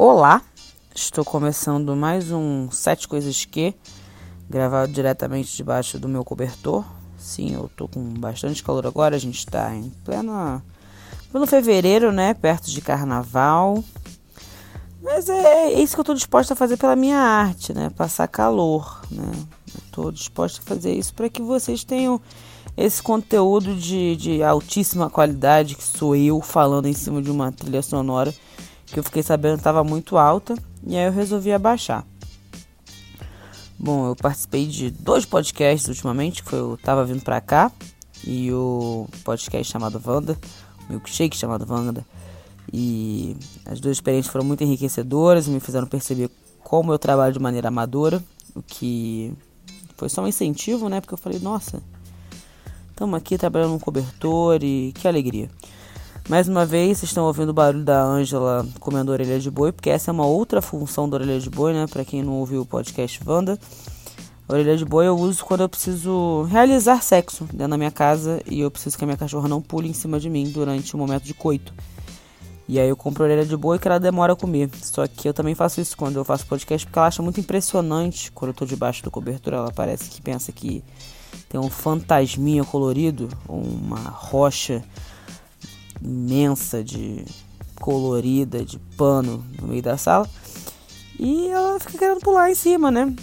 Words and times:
Olá, 0.00 0.42
estou 0.94 1.24
começando 1.24 1.96
mais 1.96 2.30
um 2.30 2.70
Sete 2.70 3.08
Coisas 3.08 3.44
Que, 3.44 3.74
gravado 4.48 4.92
diretamente 4.92 5.56
debaixo 5.56 5.98
do 5.98 6.08
meu 6.08 6.24
cobertor. 6.24 6.84
Sim, 7.18 7.54
eu 7.54 7.68
tô 7.76 7.88
com 7.88 8.00
bastante 8.14 8.62
calor 8.62 8.86
agora, 8.86 9.16
a 9.16 9.18
gente 9.18 9.38
está 9.38 9.74
em 9.74 9.90
plena, 10.04 10.62
pleno 11.32 11.48
fevereiro, 11.48 12.12
né, 12.12 12.32
perto 12.32 12.70
de 12.70 12.80
carnaval. 12.80 13.82
Mas 15.02 15.28
é, 15.28 15.72
é 15.72 15.82
isso 15.82 15.94
que 15.94 15.98
eu 15.98 16.02
estou 16.02 16.14
disposta 16.14 16.52
a 16.54 16.56
fazer 16.56 16.76
pela 16.76 16.94
minha 16.94 17.18
arte, 17.18 17.74
né, 17.74 17.90
passar 17.90 18.28
calor, 18.28 19.02
né. 19.10 19.32
Estou 19.84 20.12
disposta 20.12 20.60
a 20.60 20.64
fazer 20.64 20.94
isso 20.94 21.12
para 21.12 21.28
que 21.28 21.42
vocês 21.42 21.82
tenham 21.82 22.20
esse 22.76 23.02
conteúdo 23.02 23.74
de, 23.74 24.14
de 24.14 24.44
altíssima 24.44 25.10
qualidade, 25.10 25.74
que 25.74 25.82
sou 25.82 26.14
eu 26.14 26.40
falando 26.40 26.86
em 26.86 26.94
cima 26.94 27.20
de 27.20 27.32
uma 27.32 27.50
trilha 27.50 27.82
sonora 27.82 28.32
que 28.92 28.98
eu 28.98 29.02
fiquei 29.02 29.22
sabendo 29.22 29.58
estava 29.58 29.84
muito 29.84 30.16
alta 30.16 30.56
e 30.86 30.96
aí 30.96 31.06
eu 31.06 31.12
resolvi 31.12 31.52
abaixar. 31.52 32.06
Bom, 33.78 34.08
eu 34.08 34.16
participei 34.16 34.66
de 34.66 34.90
dois 34.90 35.24
podcasts 35.24 35.88
ultimamente, 35.88 36.42
que 36.42 36.54
o 36.54 36.76
Tava 36.76 37.04
Vindo 37.04 37.22
Pra 37.22 37.40
Cá 37.40 37.70
e 38.26 38.52
o 38.52 39.06
podcast 39.22 39.72
chamado 39.72 40.02
Wanda, 40.04 40.36
o 40.88 40.92
milkshake 40.92 41.36
chamado 41.36 41.64
Wanda. 41.68 42.04
E 42.72 43.36
as 43.64 43.80
duas 43.80 43.96
experiências 43.96 44.32
foram 44.32 44.44
muito 44.44 44.64
enriquecedoras 44.64 45.46
e 45.46 45.50
me 45.50 45.60
fizeram 45.60 45.86
perceber 45.86 46.28
como 46.64 46.92
eu 46.92 46.98
trabalho 46.98 47.32
de 47.32 47.38
maneira 47.38 47.68
amadora, 47.68 48.22
o 48.54 48.62
que 48.62 49.32
foi 49.96 50.08
só 50.08 50.22
um 50.22 50.28
incentivo, 50.28 50.88
né? 50.88 51.00
Porque 51.00 51.14
eu 51.14 51.18
falei, 51.18 51.38
nossa, 51.38 51.82
estamos 52.90 53.16
aqui 53.16 53.38
trabalhando 53.38 53.72
no 53.72 53.80
cobertor 53.80 54.62
e 54.62 54.92
que 54.92 55.06
alegria. 55.06 55.48
Mais 56.28 56.46
uma 56.46 56.66
vez, 56.66 56.98
vocês 56.98 57.08
estão 57.08 57.24
ouvindo 57.24 57.48
o 57.48 57.54
barulho 57.54 57.82
da 57.82 58.02
Ângela 58.02 58.68
comendo 58.78 59.10
orelha 59.10 59.40
de 59.40 59.50
boi, 59.50 59.72
porque 59.72 59.88
essa 59.88 60.10
é 60.10 60.12
uma 60.12 60.26
outra 60.26 60.60
função 60.60 61.08
da 61.08 61.16
orelha 61.16 61.40
de 61.40 61.48
boi, 61.48 61.72
né? 61.72 61.86
Para 61.86 62.04
quem 62.04 62.22
não 62.22 62.34
ouviu 62.34 62.60
o 62.60 62.66
podcast 62.66 63.18
Wanda. 63.26 63.58
Orelha 64.46 64.76
de 64.76 64.84
boi 64.84 65.06
eu 65.06 65.16
uso 65.16 65.42
quando 65.42 65.62
eu 65.62 65.68
preciso 65.70 66.42
realizar 66.42 67.02
sexo 67.02 67.44
dentro 67.44 67.68
da 67.68 67.78
minha 67.78 67.90
casa 67.90 68.42
e 68.46 68.60
eu 68.60 68.70
preciso 68.70 68.98
que 68.98 69.04
a 69.04 69.06
minha 69.06 69.16
cachorra 69.16 69.48
não 69.48 69.62
pule 69.62 69.88
em 69.88 69.94
cima 69.94 70.20
de 70.20 70.28
mim 70.28 70.50
durante 70.50 70.94
o 70.94 70.98
momento 70.98 71.22
de 71.22 71.32
coito. 71.32 71.72
E 72.68 72.78
aí 72.78 72.90
eu 72.90 72.96
compro 72.96 73.24
a 73.24 73.26
orelha 73.26 73.46
de 73.46 73.56
boi 73.56 73.78
que 73.78 73.88
ela 73.88 73.98
demora 73.98 74.34
a 74.34 74.36
comer. 74.36 74.68
Só 74.82 75.06
que 75.06 75.26
eu 75.26 75.32
também 75.32 75.54
faço 75.54 75.80
isso 75.80 75.96
quando 75.96 76.16
eu 76.16 76.26
faço 76.26 76.46
podcast 76.46 76.86
porque 76.86 76.98
ela 76.98 77.08
acha 77.08 77.22
muito 77.22 77.40
impressionante 77.40 78.30
quando 78.32 78.50
eu 78.50 78.54
tô 78.54 78.66
debaixo 78.66 79.02
do 79.02 79.10
cobertor. 79.10 79.54
Ela 79.54 79.72
parece 79.72 80.10
que 80.10 80.20
pensa 80.20 80.52
que 80.52 80.84
tem 81.48 81.58
um 81.58 81.70
fantasminha 81.70 82.64
colorido, 82.64 83.30
uma 83.48 84.10
rocha 84.10 84.84
imensa 86.02 86.82
de 86.82 87.24
colorida 87.80 88.64
de 88.64 88.78
pano 88.96 89.44
no 89.60 89.68
meio 89.68 89.82
da 89.82 89.96
sala. 89.96 90.28
E 91.18 91.48
ela 91.48 91.78
fica 91.80 91.98
querendo 91.98 92.20
pular 92.20 92.50
em 92.50 92.54
cima, 92.54 92.90
né? 92.90 93.14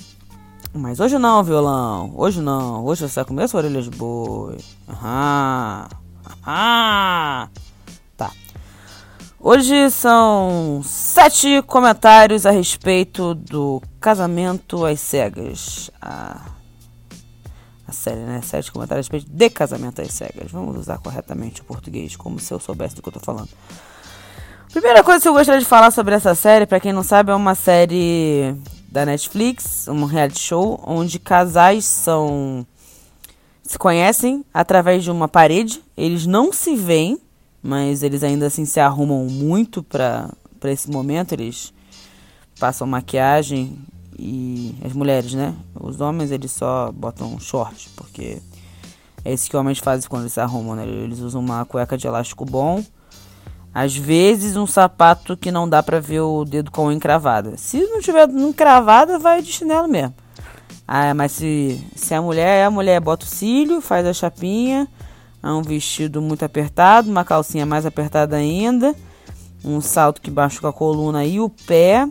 Mas 0.73 1.00
hoje 1.00 1.17
não, 1.17 1.44
violão. 1.44 2.14
Hoje 2.16 2.42
não. 2.42 2.84
Hoje 2.86 3.08
você 3.08 3.16
vai 3.16 3.26
comer 3.26 3.48
sua 3.48 3.62
orelha 3.62 3.82
de 3.82 3.90
boi. 3.90 4.58
Aham. 4.90 5.88
Aham. 6.45 7.50
Tá. 8.17 8.32
Hoje 9.39 9.89
são 9.92 10.82
sete 10.84 11.62
comentários 11.66 12.45
a 12.45 12.52
respeito 12.52 13.34
do 13.34 13.82
casamento 14.02 14.86
às 14.86 15.00
cegas. 15.00 15.89
Ah 16.02 16.55
série, 17.96 18.22
né? 18.22 18.42
Sete 18.44 18.72
comentários 18.72 19.10
de 19.10 19.50
casamento 19.50 20.02
às 20.02 20.12
cegas. 20.12 20.52
Vamos 20.52 20.78
usar 20.78 20.98
corretamente 21.00 21.62
o 21.62 21.64
português, 21.64 22.16
como 22.16 22.40
se 22.40 22.54
eu 22.54 22.60
soubesse 22.60 22.96
do 22.96 23.02
que 23.02 23.10
eu 23.10 23.14
tô 23.14 23.20
falando. 23.20 23.50
Primeira 24.72 25.04
coisa 25.04 25.22
que 25.22 25.28
eu 25.28 25.34
gostaria 25.34 25.60
de 25.60 25.66
falar 25.66 25.90
sobre 25.92 26.16
essa 26.16 26.36
série, 26.36 26.66
para 26.66 26.80
quem 26.80 26.92
não 26.92 27.04
sabe, 27.04 27.32
é 27.32 27.36
uma 27.36 27.56
série 27.56 28.54
da 28.92 29.06
Netflix, 29.06 29.88
um 29.88 30.06
reality 30.06 30.40
show, 30.40 30.84
onde 30.86 31.18
casais 31.18 31.86
são 31.86 32.66
se 33.64 33.80
conhecem 33.80 34.45
através 34.54 35.04
de 35.04 35.10
uma 35.10 35.28
parede. 35.28 35.82
Eles 35.98 36.26
não 36.26 36.54
se 36.54 36.76
veem, 36.76 37.20
mas 37.64 38.04
eles 38.04 38.23
ainda 38.23 38.48
assim 38.48 38.66
se 38.66 38.80
arrumam 38.80 39.26
muito 39.26 39.82
para 39.82 40.30
esse 40.66 40.89
momento. 40.89 41.34
Eles 41.34 41.73
passam 42.60 42.86
maquiagem 42.86 43.78
e 44.17 44.76
as 44.83 44.93
mulheres, 44.93 45.33
né? 45.33 45.53
Os 45.80 46.02
homens 46.02 46.31
eles 46.31 46.52
só 46.52 46.92
botam 46.92 47.39
short, 47.39 47.89
porque 47.95 48.42
é 49.23 49.33
isso 49.33 49.49
que 49.49 49.58
homens 49.58 49.80
fazem 49.80 50.09
quando 50.09 50.23
eles 50.23 50.33
se 50.33 50.39
arrumam, 50.39 50.76
né? 50.76 50.87
Eles 50.87 51.20
usam 51.20 51.42
uma 51.42 51.65
cueca 51.65 51.98
de 51.98 52.08
elástico 52.08 52.45
bom, 52.45 52.83
às 53.73 53.95
vezes 53.95 54.55
um 54.55 54.65
sapato 54.65 55.36
que 55.36 55.52
não 55.52 55.67
dá 55.67 55.83
pra 55.83 55.99
ver 55.99 56.21
o 56.21 56.45
dedo 56.45 56.71
com 56.71 56.92
encravada. 56.92 57.58
Se 57.58 57.80
não 57.87 57.99
tiver 57.99 58.30
encravada, 58.30 59.20
vai 59.20 59.42
de 59.42 59.52
chinelo 59.52 59.87
mesmo. 59.87 60.14
Ah, 60.87 61.14
mas 61.14 61.33
se, 61.33 61.83
se 61.95 62.14
a 62.14 62.21
mulher 62.21 62.61
é 62.61 62.65
a 62.65 62.71
mulher, 62.71 63.02
bota 63.02 63.25
o 63.25 63.27
cílio, 63.27 63.81
faz 63.81 64.05
a 64.05 64.14
chapinha, 64.14 64.87
é 65.43 65.49
um 65.49 65.61
vestido 65.61 66.21
muito 66.21 66.45
apertado, 66.45 67.09
uma 67.09 67.25
calcinha 67.25 67.65
mais 67.65 67.86
apertada 67.86 68.36
ainda, 68.36 68.95
um 69.64 69.81
salto 69.81 70.21
que 70.21 70.30
machuca 70.30 70.70
a 70.70 70.73
coluna 70.73 71.25
e 71.25 71.39
o 71.39 71.49
pé 71.49 72.08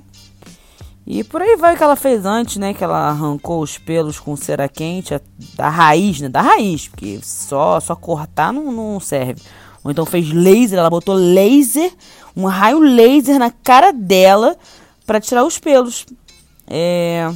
e 1.06 1.22
por 1.22 1.42
aí 1.42 1.56
vai 1.56 1.76
que 1.76 1.82
ela 1.82 1.96
fez 1.96 2.24
antes, 2.24 2.56
né? 2.56 2.72
Que 2.72 2.82
ela 2.82 3.08
arrancou 3.08 3.62
os 3.62 3.76
pelos 3.76 4.18
com 4.18 4.34
cera 4.36 4.68
quente, 4.68 5.14
da 5.54 5.68
raiz, 5.68 6.20
né? 6.20 6.28
Da 6.28 6.40
raiz, 6.40 6.88
porque 6.88 7.20
só, 7.22 7.78
só 7.78 7.94
cortar 7.94 8.52
não, 8.52 8.72
não 8.72 8.98
serve. 8.98 9.42
Ou 9.82 9.90
então 9.90 10.06
fez 10.06 10.32
laser, 10.32 10.78
ela 10.78 10.88
botou 10.88 11.14
laser, 11.14 11.92
um 12.34 12.46
raio 12.46 12.78
laser 12.78 13.38
na 13.38 13.50
cara 13.50 13.92
dela 13.92 14.56
para 15.04 15.20
tirar 15.20 15.44
os 15.44 15.58
pelos. 15.58 16.06
É, 16.66 17.30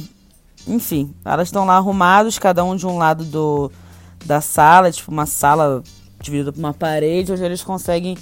enfim, 0.67 1.13
elas 1.23 1.49
estão 1.49 1.63
lá 1.63 1.75
arrumadas, 1.75 2.39
cada 2.39 2.63
um 2.63 2.75
de 2.75 2.87
um 2.87 2.97
lado 2.97 3.23
do, 3.23 3.71
da 4.25 4.41
sala, 4.41 4.91
tipo 4.91 5.11
uma 5.11 5.27
sala 5.27 5.83
dividida 6.19 6.51
por 6.51 6.57
uma 6.59 6.73
parede, 6.73 7.31
onde 7.31 7.43
eles 7.43 7.63
conseguem 7.63 8.17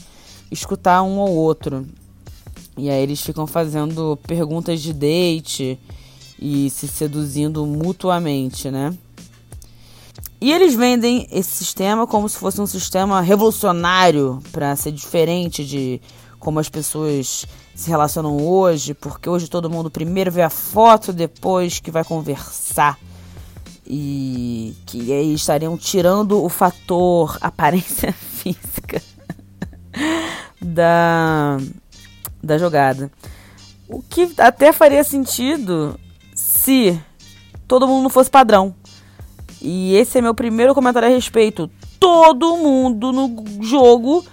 escutar 0.51 1.01
um 1.03 1.19
ou 1.19 1.29
outro. 1.29 1.87
E 2.77 2.89
aí 2.89 3.01
eles 3.01 3.21
ficam 3.21 3.47
fazendo 3.47 4.17
perguntas 4.27 4.81
de 4.81 4.93
date 4.93 5.79
e 6.39 6.69
se 6.69 6.87
seduzindo 6.87 7.65
mutuamente, 7.65 8.69
né? 8.69 8.95
E 10.39 10.53
eles 10.53 10.75
vendem 10.75 11.27
esse 11.31 11.49
sistema 11.49 12.05
como 12.05 12.29
se 12.29 12.37
fosse 12.37 12.61
um 12.61 12.67
sistema 12.67 13.21
revolucionário 13.21 14.41
para 14.51 14.75
ser 14.75 14.91
diferente 14.91 15.65
de 15.65 15.99
como 16.39 16.59
as 16.59 16.69
pessoas 16.69 17.47
se 17.73 17.89
relacionam 17.89 18.37
hoje, 18.37 18.93
porque 18.93 19.27
hoje 19.27 19.49
todo 19.49 19.69
mundo 19.69 19.89
primeiro 19.89 20.31
vê 20.31 20.43
a 20.43 20.49
foto, 20.49 21.11
depois 21.11 21.79
que 21.79 21.89
vai 21.89 22.03
conversar. 22.03 22.99
E 23.85 24.75
que 24.85 25.11
aí 25.11 25.33
estariam 25.33 25.75
tirando 25.77 26.43
o 26.43 26.49
fator 26.49 27.37
aparência 27.41 28.13
física 28.13 29.01
da 30.61 31.57
da 32.41 32.57
jogada. 32.57 33.11
O 33.87 34.01
que 34.01 34.33
até 34.37 34.71
faria 34.71 35.03
sentido 35.03 35.99
se 36.35 36.99
todo 37.67 37.87
mundo 37.87 38.03
não 38.03 38.09
fosse 38.09 38.29
padrão. 38.29 38.75
E 39.61 39.95
esse 39.95 40.17
é 40.17 40.21
meu 40.21 40.35
primeiro 40.35 40.75
comentário 40.75 41.07
a 41.07 41.11
respeito. 41.11 41.69
Todo 41.99 42.57
mundo 42.57 43.11
no 43.11 43.43
jogo 43.61 44.23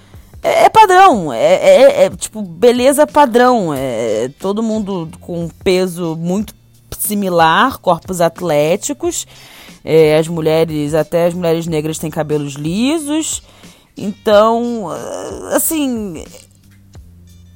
é, 0.42 0.64
é 0.64 0.68
padrão. 0.68 1.32
É, 1.32 1.54
é, 1.54 2.04
é, 2.04 2.10
tipo, 2.10 2.42
beleza 2.42 3.06
padrão. 3.06 3.72
É 3.74 4.30
todo 4.38 4.62
mundo 4.62 5.08
com 5.20 5.48
peso 5.62 6.14
muito 6.16 6.54
similar, 6.98 7.78
corpos 7.78 8.20
atléticos. 8.20 9.26
É, 9.84 10.18
as 10.18 10.28
mulheres, 10.28 10.94
até 10.94 11.26
as 11.26 11.34
mulheres 11.34 11.66
negras 11.66 11.98
têm 11.98 12.10
cabelos 12.10 12.54
lisos. 12.54 13.42
Então, 13.96 14.88
assim, 15.52 16.24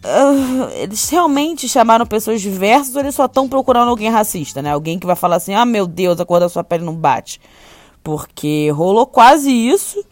Uh, 0.08 0.70
eles 0.74 1.08
realmente 1.10 1.68
chamaram 1.68 2.06
pessoas 2.06 2.40
diversas 2.40 2.94
ou 2.94 3.00
eles 3.02 3.14
só 3.14 3.26
estão 3.26 3.48
procurando 3.48 3.88
alguém 3.88 4.08
racista, 4.08 4.62
né? 4.62 4.72
Alguém 4.72 4.98
que 4.98 5.06
vai 5.06 5.16
falar 5.16 5.36
assim: 5.36 5.54
ah, 5.54 5.66
meu 5.66 5.86
Deus, 5.86 6.18
a 6.20 6.24
cor 6.24 6.40
da 6.40 6.48
sua 6.48 6.64
pele 6.64 6.84
não 6.84 6.94
bate. 6.94 7.40
Porque 8.02 8.70
rolou 8.70 9.06
quase 9.06 9.50
isso. 9.50 10.02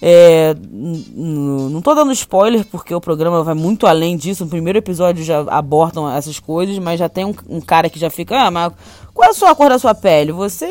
É, 0.00 0.54
não 0.70 1.80
tô 1.80 1.94
dando 1.94 2.12
spoiler 2.12 2.66
porque 2.66 2.94
o 2.94 3.00
programa 3.00 3.42
vai 3.42 3.54
muito 3.54 3.86
além 3.86 4.16
disso. 4.16 4.44
No 4.44 4.50
primeiro 4.50 4.78
episódio 4.78 5.24
já 5.24 5.40
abordam 5.48 6.10
essas 6.10 6.38
coisas, 6.38 6.78
mas 6.78 6.98
já 6.98 7.08
tem 7.08 7.24
um, 7.24 7.34
um 7.48 7.60
cara 7.60 7.90
que 7.90 7.98
já 7.98 8.08
fica: 8.08 8.46
ah, 8.46 8.50
mas 8.50 8.72
qual 9.12 9.28
é 9.28 9.30
a 9.30 9.34
sua 9.34 9.54
cor 9.54 9.68
da 9.68 9.78
sua 9.78 9.94
pele? 9.94 10.32
Você. 10.32 10.68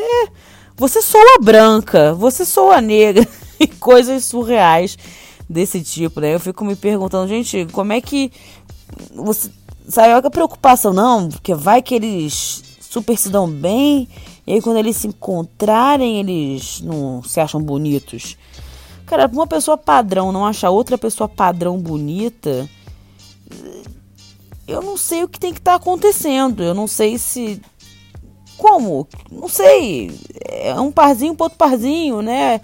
Você 0.78 1.02
soa 1.02 1.38
branca, 1.42 2.14
você 2.14 2.44
soa 2.44 2.82
negra. 2.82 3.26
e 3.60 3.68
coisas 3.68 4.26
surreais 4.26 4.98
desse 5.50 5.82
tipo, 5.82 6.20
né? 6.20 6.34
Eu 6.34 6.40
fico 6.40 6.64
me 6.66 6.76
perguntando, 6.76 7.28
gente, 7.28 7.68
como 7.72 7.94
é 7.94 8.02
que 8.02 8.32
você 9.14 9.50
sabe 9.88 10.14
a 10.14 10.32
preocupação 10.32 10.94
não, 10.94 11.30
porque 11.30 11.54
vai 11.54 11.82
que 11.82 11.96
eles 11.96 12.64
super 12.80 13.18
se 13.18 13.30
dão 13.30 13.50
bem 13.50 14.08
e 14.48 14.54
aí 14.54 14.62
quando 14.62 14.78
eles 14.78 14.96
se 14.98 15.08
encontrarem 15.08 16.20
eles 16.20 16.82
não 16.82 17.22
se 17.24 17.40
acham 17.40 17.62
bonitos. 17.62 18.38
Cara, 19.06 19.30
uma 19.32 19.46
pessoa 19.46 19.78
padrão 19.78 20.32
não 20.32 20.46
achar 20.46 20.72
outra 20.72 20.98
pessoa 20.98 21.30
padrão 21.30 21.78
bonita, 21.78 22.68
eu 24.68 24.82
não 24.82 24.98
sei 24.98 25.24
o 25.24 25.28
que 25.28 25.40
tem 25.40 25.54
que 25.54 25.60
estar 25.60 25.72
tá 25.72 25.78
acontecendo. 25.78 26.64
Eu 26.64 26.74
não 26.74 26.88
sei 26.88 27.18
se. 27.18 27.62
Como? 28.58 29.08
Não 29.32 29.48
sei. 29.48 30.12
É 30.42 30.74
um 30.80 30.92
parzinho 30.92 31.36
outro 31.38 31.58
parzinho, 31.58 32.22
né? 32.22 32.62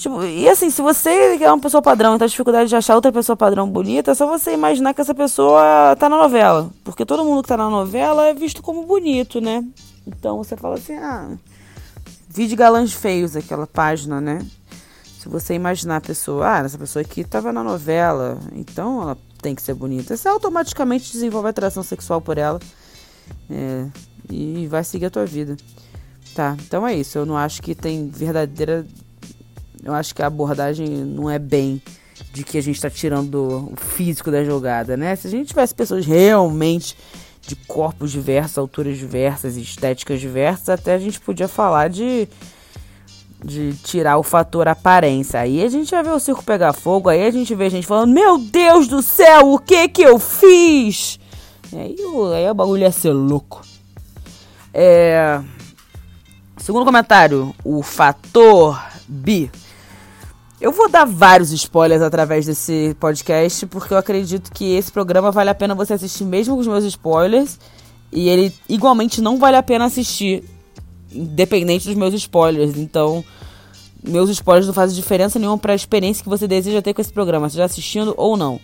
Tipo, 0.00 0.22
e 0.24 0.48
assim, 0.48 0.70
se 0.70 0.80
você 0.80 1.36
é 1.38 1.52
uma 1.52 1.60
pessoa 1.60 1.82
padrão 1.82 2.16
e 2.16 2.18
tá 2.18 2.24
dificuldade 2.24 2.70
de 2.70 2.74
achar 2.74 2.94
outra 2.94 3.12
pessoa 3.12 3.36
padrão 3.36 3.68
bonita, 3.68 4.12
é 4.12 4.14
só 4.14 4.26
você 4.26 4.54
imaginar 4.54 4.94
que 4.94 5.00
essa 5.02 5.14
pessoa 5.14 5.94
tá 5.98 6.08
na 6.08 6.16
novela. 6.16 6.70
Porque 6.82 7.04
todo 7.04 7.22
mundo 7.22 7.42
que 7.42 7.48
tá 7.48 7.56
na 7.58 7.68
novela 7.68 8.26
é 8.26 8.32
visto 8.32 8.62
como 8.62 8.86
bonito, 8.86 9.42
né? 9.42 9.62
Então 10.06 10.38
você 10.38 10.56
fala 10.56 10.76
assim, 10.76 10.94
ah, 10.94 11.36
vídeo 12.26 12.56
galãs 12.56 12.94
feios, 12.94 13.36
aquela 13.36 13.66
página, 13.66 14.22
né? 14.22 14.38
Se 15.18 15.28
você 15.28 15.52
imaginar 15.52 15.96
a 15.96 16.00
pessoa, 16.00 16.48
ah, 16.48 16.58
essa 16.60 16.78
pessoa 16.78 17.02
aqui 17.02 17.22
tava 17.22 17.52
na 17.52 17.62
novela, 17.62 18.38
então 18.54 19.02
ela 19.02 19.18
tem 19.42 19.54
que 19.54 19.60
ser 19.60 19.74
bonita. 19.74 20.16
Você 20.16 20.28
automaticamente 20.28 21.12
desenvolve 21.12 21.50
atração 21.50 21.82
sexual 21.82 22.22
por 22.22 22.38
ela. 22.38 22.58
É, 23.50 23.86
e 24.30 24.66
vai 24.66 24.82
seguir 24.82 25.06
a 25.06 25.10
tua 25.10 25.26
vida. 25.26 25.58
Tá, 26.34 26.56
então 26.58 26.86
é 26.86 26.94
isso. 26.94 27.18
Eu 27.18 27.26
não 27.26 27.36
acho 27.36 27.60
que 27.60 27.74
tem 27.74 28.08
verdadeira. 28.08 28.86
Eu 29.82 29.94
acho 29.94 30.14
que 30.14 30.22
a 30.22 30.26
abordagem 30.26 30.88
não 30.88 31.30
é 31.30 31.38
bem 31.38 31.80
de 32.32 32.44
que 32.44 32.58
a 32.58 32.62
gente 32.62 32.76
está 32.76 32.90
tirando 32.90 33.72
o 33.72 33.76
físico 33.76 34.30
da 34.30 34.44
jogada, 34.44 34.96
né? 34.96 35.16
Se 35.16 35.26
a 35.26 35.30
gente 35.30 35.48
tivesse 35.48 35.74
pessoas 35.74 36.04
realmente 36.04 36.96
de 37.46 37.56
corpos 37.56 38.10
diversos, 38.10 38.58
alturas 38.58 38.98
diversas, 38.98 39.56
estéticas 39.56 40.20
diversas, 40.20 40.68
até 40.68 40.94
a 40.94 40.98
gente 40.98 41.18
podia 41.20 41.48
falar 41.48 41.88
de 41.88 42.28
de 43.44 43.72
tirar 43.82 44.18
o 44.18 44.22
fator 44.22 44.68
aparência. 44.68 45.40
Aí 45.40 45.62
a 45.62 45.68
gente 45.68 45.90
vai 45.90 46.02
ver 46.02 46.10
o 46.10 46.20
circo 46.20 46.44
pegar 46.44 46.72
fogo, 46.72 47.08
aí 47.08 47.26
a 47.26 47.30
gente 47.30 47.54
vê 47.54 47.66
a 47.66 47.70
gente 47.70 47.86
falando: 47.86 48.12
Meu 48.12 48.38
Deus 48.38 48.86
do 48.86 49.02
céu, 49.02 49.52
o 49.52 49.58
que 49.58 49.88
que 49.88 50.02
eu 50.02 50.18
fiz? 50.18 51.18
Aí, 51.72 51.96
aí 52.36 52.50
o 52.50 52.54
bagulho 52.54 52.82
ia 52.82 52.92
ser 52.92 53.12
louco. 53.12 53.62
É. 54.72 55.40
Segundo 56.58 56.84
comentário, 56.84 57.54
o 57.64 57.82
fator 57.82 58.80
B. 59.08 59.50
Eu 60.60 60.72
vou 60.72 60.90
dar 60.90 61.06
vários 61.06 61.52
spoilers 61.52 62.02
através 62.02 62.44
desse 62.44 62.94
podcast, 63.00 63.64
porque 63.66 63.94
eu 63.94 63.98
acredito 63.98 64.52
que 64.52 64.74
esse 64.74 64.92
programa 64.92 65.30
vale 65.30 65.48
a 65.48 65.54
pena 65.54 65.74
você 65.74 65.94
assistir 65.94 66.24
mesmo 66.24 66.54
com 66.54 66.60
os 66.60 66.66
meus 66.66 66.84
spoilers. 66.84 67.58
E 68.12 68.28
ele 68.28 68.52
igualmente 68.68 69.22
não 69.22 69.38
vale 69.38 69.56
a 69.56 69.62
pena 69.62 69.86
assistir 69.86 70.44
independente 71.10 71.86
dos 71.86 71.96
meus 71.96 72.12
spoilers. 72.12 72.76
Então, 72.76 73.24
meus 74.02 74.28
spoilers 74.28 74.66
não 74.66 74.74
fazem 74.74 74.94
diferença 74.94 75.38
nenhuma 75.38 75.56
para 75.56 75.72
a 75.72 75.76
experiência 75.76 76.22
que 76.22 76.28
você 76.28 76.46
deseja 76.46 76.82
ter 76.82 76.92
com 76.92 77.00
esse 77.00 77.12
programa, 77.12 77.48
seja 77.48 77.64
assistindo 77.64 78.12
ou 78.18 78.36
não. 78.36 78.60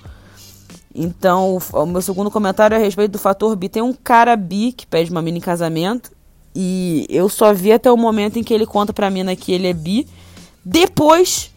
Então, 0.94 1.58
o, 1.72 1.86
meu 1.86 2.02
segundo 2.02 2.30
comentário 2.30 2.74
é 2.74 2.78
a 2.78 2.80
respeito 2.80 3.12
do 3.12 3.18
fator 3.18 3.56
bi. 3.56 3.70
Tem 3.70 3.82
um 3.82 3.94
cara 3.94 4.36
bi 4.36 4.70
que 4.72 4.86
pede 4.86 5.10
uma 5.10 5.22
mina 5.22 5.38
em 5.38 5.42
casamento. 5.42 6.10
E 6.54 7.06
eu 7.08 7.28
só 7.30 7.54
vi 7.54 7.72
até 7.72 7.90
o 7.90 7.96
momento 7.96 8.38
em 8.38 8.42
que 8.42 8.52
ele 8.52 8.66
conta 8.66 8.92
pra 8.92 9.08
mina 9.08 9.34
que 9.34 9.52
ele 9.52 9.66
é 9.66 9.72
bi. 9.72 10.06
Depois 10.62 11.50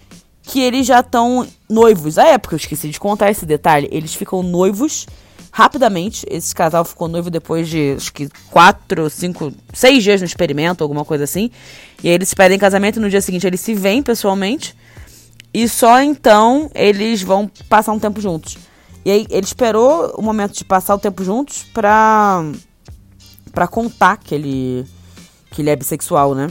que 0.50 0.60
eles 0.60 0.88
já 0.88 1.01
estão 1.01 1.48
noivos. 1.69 2.18
A 2.18 2.28
época, 2.30 2.56
eu 2.56 2.57
esqueci 2.57 2.90
de 2.90 3.00
contar 3.00 3.30
esse 3.30 3.46
detalhe. 3.46 3.88
Eles 3.92 4.16
ficam 4.16 4.42
noivos 4.42 5.06
rapidamente. 5.51 6.25
Esse 6.28 6.56
casal 6.56 6.84
ficou 6.84 7.07
noivo 7.07 7.30
depois 7.30 7.69
de 7.69 7.94
acho 7.96 8.12
que 8.12 8.28
quatro, 8.50 9.07
cinco, 9.12 9.54
seis 9.72 10.04
dias 10.04 10.22
no 10.22 10.25
experimento, 10.25 10.84
alguma 10.84 11.06
coisa 11.06 11.24
assim. 11.24 11.51
E 12.04 12.07
aí 12.07 12.16
eles 12.16 12.34
pedem 12.34 12.57
casamento 12.57 13.00
no 13.00 13.12
dia 13.12 13.22
seguinte 13.22 13.46
eles 13.46 13.62
se 13.62 13.75
veem 13.75 14.01
pessoalmente. 14.01 14.75
E 15.54 15.69
só 15.69 16.01
então 16.01 16.69
eles 16.74 17.22
vão 17.22 17.50
passar 17.69 17.92
um 17.92 18.00
tempo 18.00 18.19
juntos. 18.19 18.57
E 19.06 19.12
aí 19.12 19.28
ele 19.30 19.46
esperou 19.46 20.16
o 20.18 20.22
momento 20.24 20.54
de 20.54 20.66
passar 20.66 20.96
o 20.96 21.00
tempo 21.00 21.24
juntos 21.24 21.63
pra, 21.72 22.44
pra 23.51 23.68
contar 23.68 24.18
que 24.18 24.34
ele, 24.34 24.84
que 25.51 25.62
ele 25.62 25.69
é 25.69 25.75
bissexual, 25.75 26.34
né? 26.34 26.50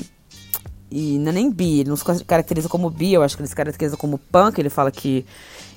E 0.90 1.18
não 1.18 1.30
é 1.30 1.32
nem 1.32 1.50
bi, 1.50 1.80
ele 1.80 1.90
não 1.90 1.96
se 1.96 2.24
caracteriza 2.24 2.68
como 2.68 2.88
bi, 2.88 3.12
eu 3.12 3.22
acho 3.22 3.36
que 3.36 3.42
ele 3.42 3.48
se 3.48 3.56
caracteriza 3.56 3.96
como 3.96 4.18
punk. 4.18 4.58
Ele 4.58 4.70
fala 4.70 4.90
que 4.90 5.26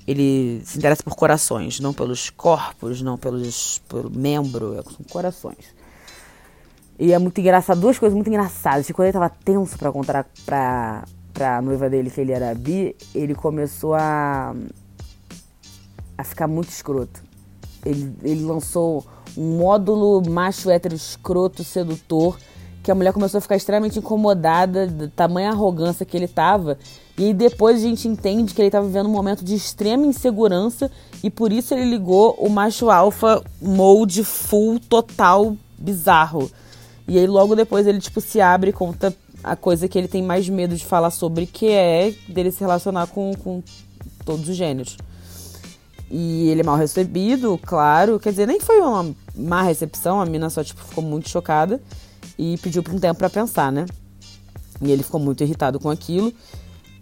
ele 0.07 0.61
se 0.65 0.77
interessa 0.77 1.03
por 1.03 1.15
corações, 1.15 1.79
não 1.79 1.93
pelos 1.93 2.29
corpos, 2.29 3.01
não 3.01 3.17
pelos 3.17 3.81
pelo 3.89 4.09
membro, 4.09 4.79
é 4.79 4.83
são 4.83 5.05
corações. 5.09 5.75
E 6.97 7.11
é 7.13 7.19
muito 7.19 7.39
engraçado, 7.41 7.81
duas 7.81 7.97
coisas 7.97 8.15
muito 8.15 8.29
engraçadas. 8.29 8.85
Que 8.85 8.93
quando 8.93 9.07
ele 9.07 9.13
tava 9.13 9.29
tenso 9.29 9.77
para 9.77 9.91
contar 9.91 10.25
pra, 10.45 11.03
pra 11.33 11.61
noiva 11.61 11.89
dele 11.89 12.09
que 12.09 12.21
ele 12.21 12.31
era 12.31 12.53
bi, 12.55 12.95
ele 13.13 13.35
começou 13.35 13.93
a 13.95 14.55
a 16.17 16.23
ficar 16.23 16.47
muito 16.47 16.69
escroto. 16.69 17.23
Ele, 17.83 18.13
ele 18.23 18.43
lançou 18.43 19.03
um 19.35 19.57
módulo 19.57 20.21
macho 20.29 20.69
hétero 20.69 20.93
escroto 20.93 21.63
sedutor 21.63 22.37
que 22.83 22.91
a 22.91 22.95
mulher 22.95 23.13
começou 23.13 23.37
a 23.37 23.41
ficar 23.41 23.55
extremamente 23.55 23.99
incomodada 23.99 24.87
da 24.87 25.07
tamanha 25.07 25.49
arrogância 25.51 26.05
que 26.05 26.17
ele 26.17 26.27
tava 26.27 26.77
e 27.17 27.33
depois 27.33 27.77
a 27.77 27.87
gente 27.87 28.07
entende 28.07 28.53
que 28.53 28.61
ele 28.61 28.69
estava 28.69 28.87
vivendo 28.87 29.07
um 29.07 29.11
momento 29.11 29.45
de 29.45 29.53
extrema 29.53 30.05
insegurança 30.05 30.89
e 31.23 31.29
por 31.29 31.51
isso 31.51 31.73
ele 31.73 31.89
ligou 31.89 32.35
o 32.39 32.49
macho 32.49 32.89
alfa 32.89 33.43
mode 33.61 34.23
full 34.23 34.79
total 34.79 35.55
bizarro. 35.77 36.49
E 37.07 37.17
aí 37.17 37.27
logo 37.27 37.55
depois 37.55 37.85
ele 37.85 37.99
tipo 37.99 38.19
se 38.19 38.41
abre 38.41 38.71
e 38.71 38.73
conta 38.73 39.13
a 39.43 39.55
coisa 39.55 39.87
que 39.87 39.97
ele 39.97 40.07
tem 40.07 40.23
mais 40.23 40.47
medo 40.49 40.75
de 40.75 40.85
falar 40.85 41.11
sobre, 41.11 41.45
que 41.45 41.67
é 41.67 42.13
dele 42.27 42.51
se 42.51 42.61
relacionar 42.61 43.07
com, 43.07 43.33
com 43.35 43.61
todos 44.25 44.47
os 44.49 44.55
gêneros. 44.55 44.97
E 46.09 46.49
ele 46.49 46.61
é 46.61 46.63
mal 46.63 46.75
recebido, 46.75 47.59
claro. 47.65 48.19
Quer 48.19 48.31
dizer, 48.31 48.45
nem 48.45 48.59
foi 48.59 48.79
uma 48.79 49.15
má 49.35 49.61
recepção, 49.61 50.19
a 50.19 50.25
mina 50.25 50.49
só 50.49 50.63
tipo, 50.63 50.81
ficou 50.83 51.03
muito 51.03 51.29
chocada 51.29 51.79
e 52.41 52.57
pediu 52.57 52.83
um 52.89 52.97
tempo 52.97 53.19
para 53.19 53.29
pensar, 53.29 53.71
né? 53.71 53.85
E 54.81 54.91
ele 54.91 55.03
ficou 55.03 55.19
muito 55.19 55.43
irritado 55.43 55.79
com 55.79 55.91
aquilo. 55.91 56.33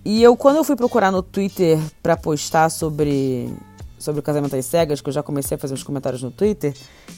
E 0.03 0.21
eu, 0.21 0.36
quando 0.36 0.57
eu 0.57 0.65
fui 0.65 0.75
procurar 0.75 1.13
no 1.13 1.24
Twitter 1.24 1.80
para 2.03 2.18
postar 2.18 2.69
sobre, 2.69 3.50
sobre 3.97 4.19
o 4.19 4.24
casamento 4.24 4.57
às 4.57 4.65
cegas, 4.65 5.00
que 5.00 5.07
eu 5.07 5.13
já 5.13 5.24
comecei 5.24 5.56
a 5.56 5.57
fazer 5.57 5.74
uns 5.74 5.83
comentários 5.83 6.21
no 6.21 6.30
Twitter, 6.30 6.75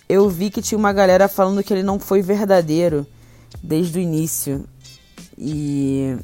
eu 0.08 0.30
vi 0.30 0.52
que 0.52 0.62
tinha 0.62 0.78
uma 0.78 0.94
galera 0.94 1.28
falando 1.28 1.64
que 1.64 1.74
ele 1.74 1.82
não 1.82 1.98
foi 2.00 2.22
verdadeiro 2.22 3.08
desde 3.64 3.98
o 3.98 4.02
início. 4.02 4.66
E 5.36 6.16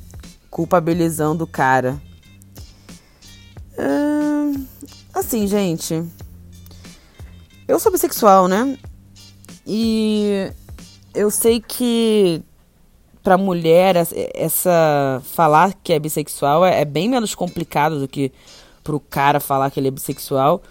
culpabilizando 0.51 1.45
o 1.45 1.47
cara. 1.47 2.00
Assim, 5.11 5.47
gente. 5.47 6.03
Eu 7.67 7.79
sou 7.79 7.91
bissexual, 7.91 8.47
né? 8.47 8.77
E 9.65 10.51
eu 11.17 11.31
sei 11.31 11.59
que 11.59 12.41
para 13.24 13.38
mulher 13.38 13.95
essa 14.33 15.21
falar 15.33 15.74
que 15.83 15.91
é 15.91 16.00
bissexual 16.00 16.65
é, 16.65 16.81
é 16.81 16.86
bem 16.86 17.09
menos 17.09 17.36
complicado 17.36 18.00
do 18.00 18.07
que 18.07 18.31
pro 18.83 19.00
cara 19.00 19.39
falar 19.39 19.69
que 19.69 19.79
ele 19.79 19.89
é 19.89 19.91
bissexual, 19.91 20.62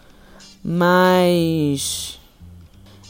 mas 0.65 2.19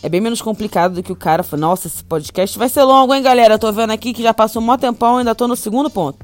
é 0.03 0.09
bem 0.09 0.21
menos 0.21 0.43
complicado 0.43 0.95
do 0.95 1.03
que 1.03 1.13
o 1.13 1.17
cara 1.17 1.43
falar, 1.43 1.61
nossa, 1.61 1.87
esse 1.87 2.03
podcast 2.03 2.59
vai 2.59 2.69
ser 2.69 2.83
longo, 2.83 3.15
hein, 3.15 3.23
galera? 3.23 3.55
Eu 3.55 3.59
tô 3.59 3.73
vendo 3.73 3.91
aqui 3.93 4.13
que 4.13 4.23
já 4.23 4.35
passou 4.35 4.61
um 4.61 4.65
maior 4.65 4.79
tempão, 4.79 5.19
ainda 5.19 5.35
tô 5.35 5.47
no 5.47 5.55
segundo 5.55 5.89
ponto. 5.89 6.19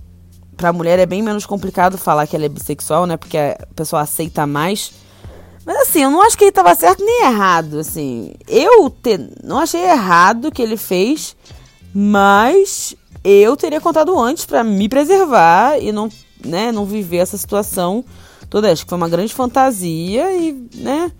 Pra 0.57 0.73
mulher 0.73 0.99
é 0.99 1.07
bem 1.07 1.23
menos 1.23 1.47
complicado 1.47 1.97
falar 1.97 2.26
que 2.26 2.35
ela 2.35 2.47
é 2.47 2.49
bissexual, 2.49 3.07
né? 3.07 3.16
Porque 3.16 3.38
a 3.38 3.57
pessoa 3.75 4.02
aceita 4.02 4.47
mais. 4.47 4.92
Mas 5.64 5.76
assim, 5.83 6.02
eu 6.02 6.11
não 6.11 6.23
acho 6.23 6.37
que 6.37 6.45
ele 6.45 6.52
tava 6.52 6.75
certo 6.75 7.04
nem 7.04 7.25
errado, 7.25 7.78
assim. 7.78 8.35
Eu 8.49 8.90
te... 8.90 9.19
não 9.42 9.59
achei 9.59 9.81
errado 9.81 10.47
o 10.47 10.52
que 10.52 10.62
ele 10.62 10.76
fez, 10.76 11.37
mas 11.95 12.95
eu 13.25 13.57
teria 13.57 13.81
contado 13.81 14.19
antes 14.19 14.45
para 14.45 14.64
me 14.64 14.88
preservar 14.88 15.78
e 15.81 15.92
não, 15.92 16.09
né, 16.45 16.73
não 16.73 16.85
viver 16.85 17.19
essa 17.19 17.38
situação 17.38 18.04
toda. 18.50 18.73
Acho 18.73 18.85
que 18.85 18.90
foi 18.90 18.99
uma 18.99 19.09
grande 19.09 19.33
fantasia 19.33 20.33
e, 20.33 20.52
né, 20.75 21.12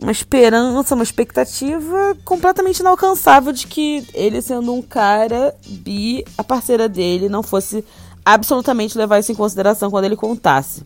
uma 0.00 0.12
esperança, 0.12 0.94
uma 0.94 1.04
expectativa 1.04 2.16
completamente 2.24 2.78
inalcançável 2.78 3.52
de 3.52 3.66
que 3.66 4.06
ele 4.14 4.40
sendo 4.40 4.72
um 4.72 4.80
cara 4.80 5.54
bi, 5.66 6.24
a 6.38 6.42
parceira 6.42 6.88
dele 6.88 7.28
não 7.28 7.42
fosse 7.42 7.84
absolutamente 8.24 8.96
levar 8.96 9.18
isso 9.18 9.32
em 9.32 9.34
consideração 9.34 9.90
quando 9.90 10.04
ele 10.06 10.16
contasse. 10.16 10.82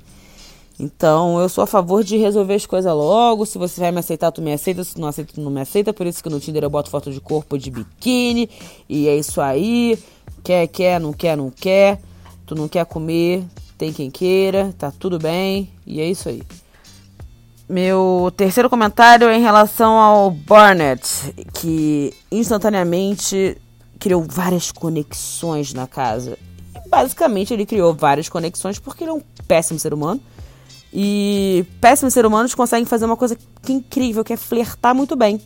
Então, 0.78 1.38
eu 1.40 1.49
sou 1.49 1.62
a 1.62 1.66
favor 1.66 2.02
de 2.02 2.16
resolver 2.16 2.54
as 2.54 2.66
coisas 2.66 2.93
logo. 2.93 3.47
Se 3.47 3.59
você 3.59 3.81
vai 3.81 3.93
me 3.93 4.00
aceitar, 4.00 4.33
tu 4.33 4.43
me 4.43 4.52
aceita. 4.52 4.83
Se 4.83 4.99
não 4.99 5.09
aceita, 5.09 5.33
tu 5.35 5.40
não 5.40 5.50
me 5.50 5.61
aceita. 5.61 5.93
Por 5.93 6.07
isso 6.07 6.23
que 6.23 6.28
no 6.28 6.40
Tinder 6.40 6.64
eu 6.64 6.71
boto 6.71 6.90
foto 6.90 7.12
de 7.12 7.21
corpo 7.21 7.57
de 7.57 7.71
biquíni. 7.71 8.50
E 8.88 9.07
é 9.09 9.16
isso 9.16 9.40
aí. 9.40 9.99
Quer, 10.43 10.66
quer, 10.66 11.00
não 11.00 11.12
quer, 11.12 11.37
não 11.37 11.50
quer. 11.50 12.00
Tu 12.47 12.54
não 12.54 12.69
quer 12.69 12.85
comer, 12.85 13.45
tem 13.78 13.93
quem 13.93 14.11
queira, 14.11 14.75
tá 14.76 14.90
tudo 14.90 15.19
bem. 15.19 15.71
E 15.87 16.00
é 16.00 16.09
isso 16.09 16.28
aí. 16.28 16.43
Meu 17.69 18.31
terceiro 18.37 18.69
comentário 18.69 19.28
é 19.28 19.38
em 19.38 19.40
relação 19.40 19.93
ao 19.93 20.31
Barnett, 20.31 21.33
que 21.54 22.12
instantaneamente 22.31 23.57
criou 23.99 24.23
várias 24.23 24.71
conexões 24.71 25.73
na 25.73 25.87
casa. 25.87 26.37
Basicamente, 26.90 27.54
ele 27.54 27.64
criou 27.64 27.95
várias 27.95 28.28
conexões 28.28 28.78
porque 28.78 29.04
ele 29.04 29.12
é 29.12 29.14
um 29.14 29.23
péssimo 29.49 29.78
ser 29.78 29.95
humano. 29.95 30.21
E 30.97 31.67
péssimos 31.81 32.15
seres 32.15 32.29
humanos 32.29 32.55
conseguem 32.55 32.87
fazer 32.87 33.05
uma 33.05 33.17
coisa 33.17 33.37
que 33.37 33.73
é 33.73 33.75
incrível, 33.75 34.23
que 34.23 34.33
é 34.33 34.37
flertar 34.37 34.95
muito 34.95 35.17
bem. 35.17 35.41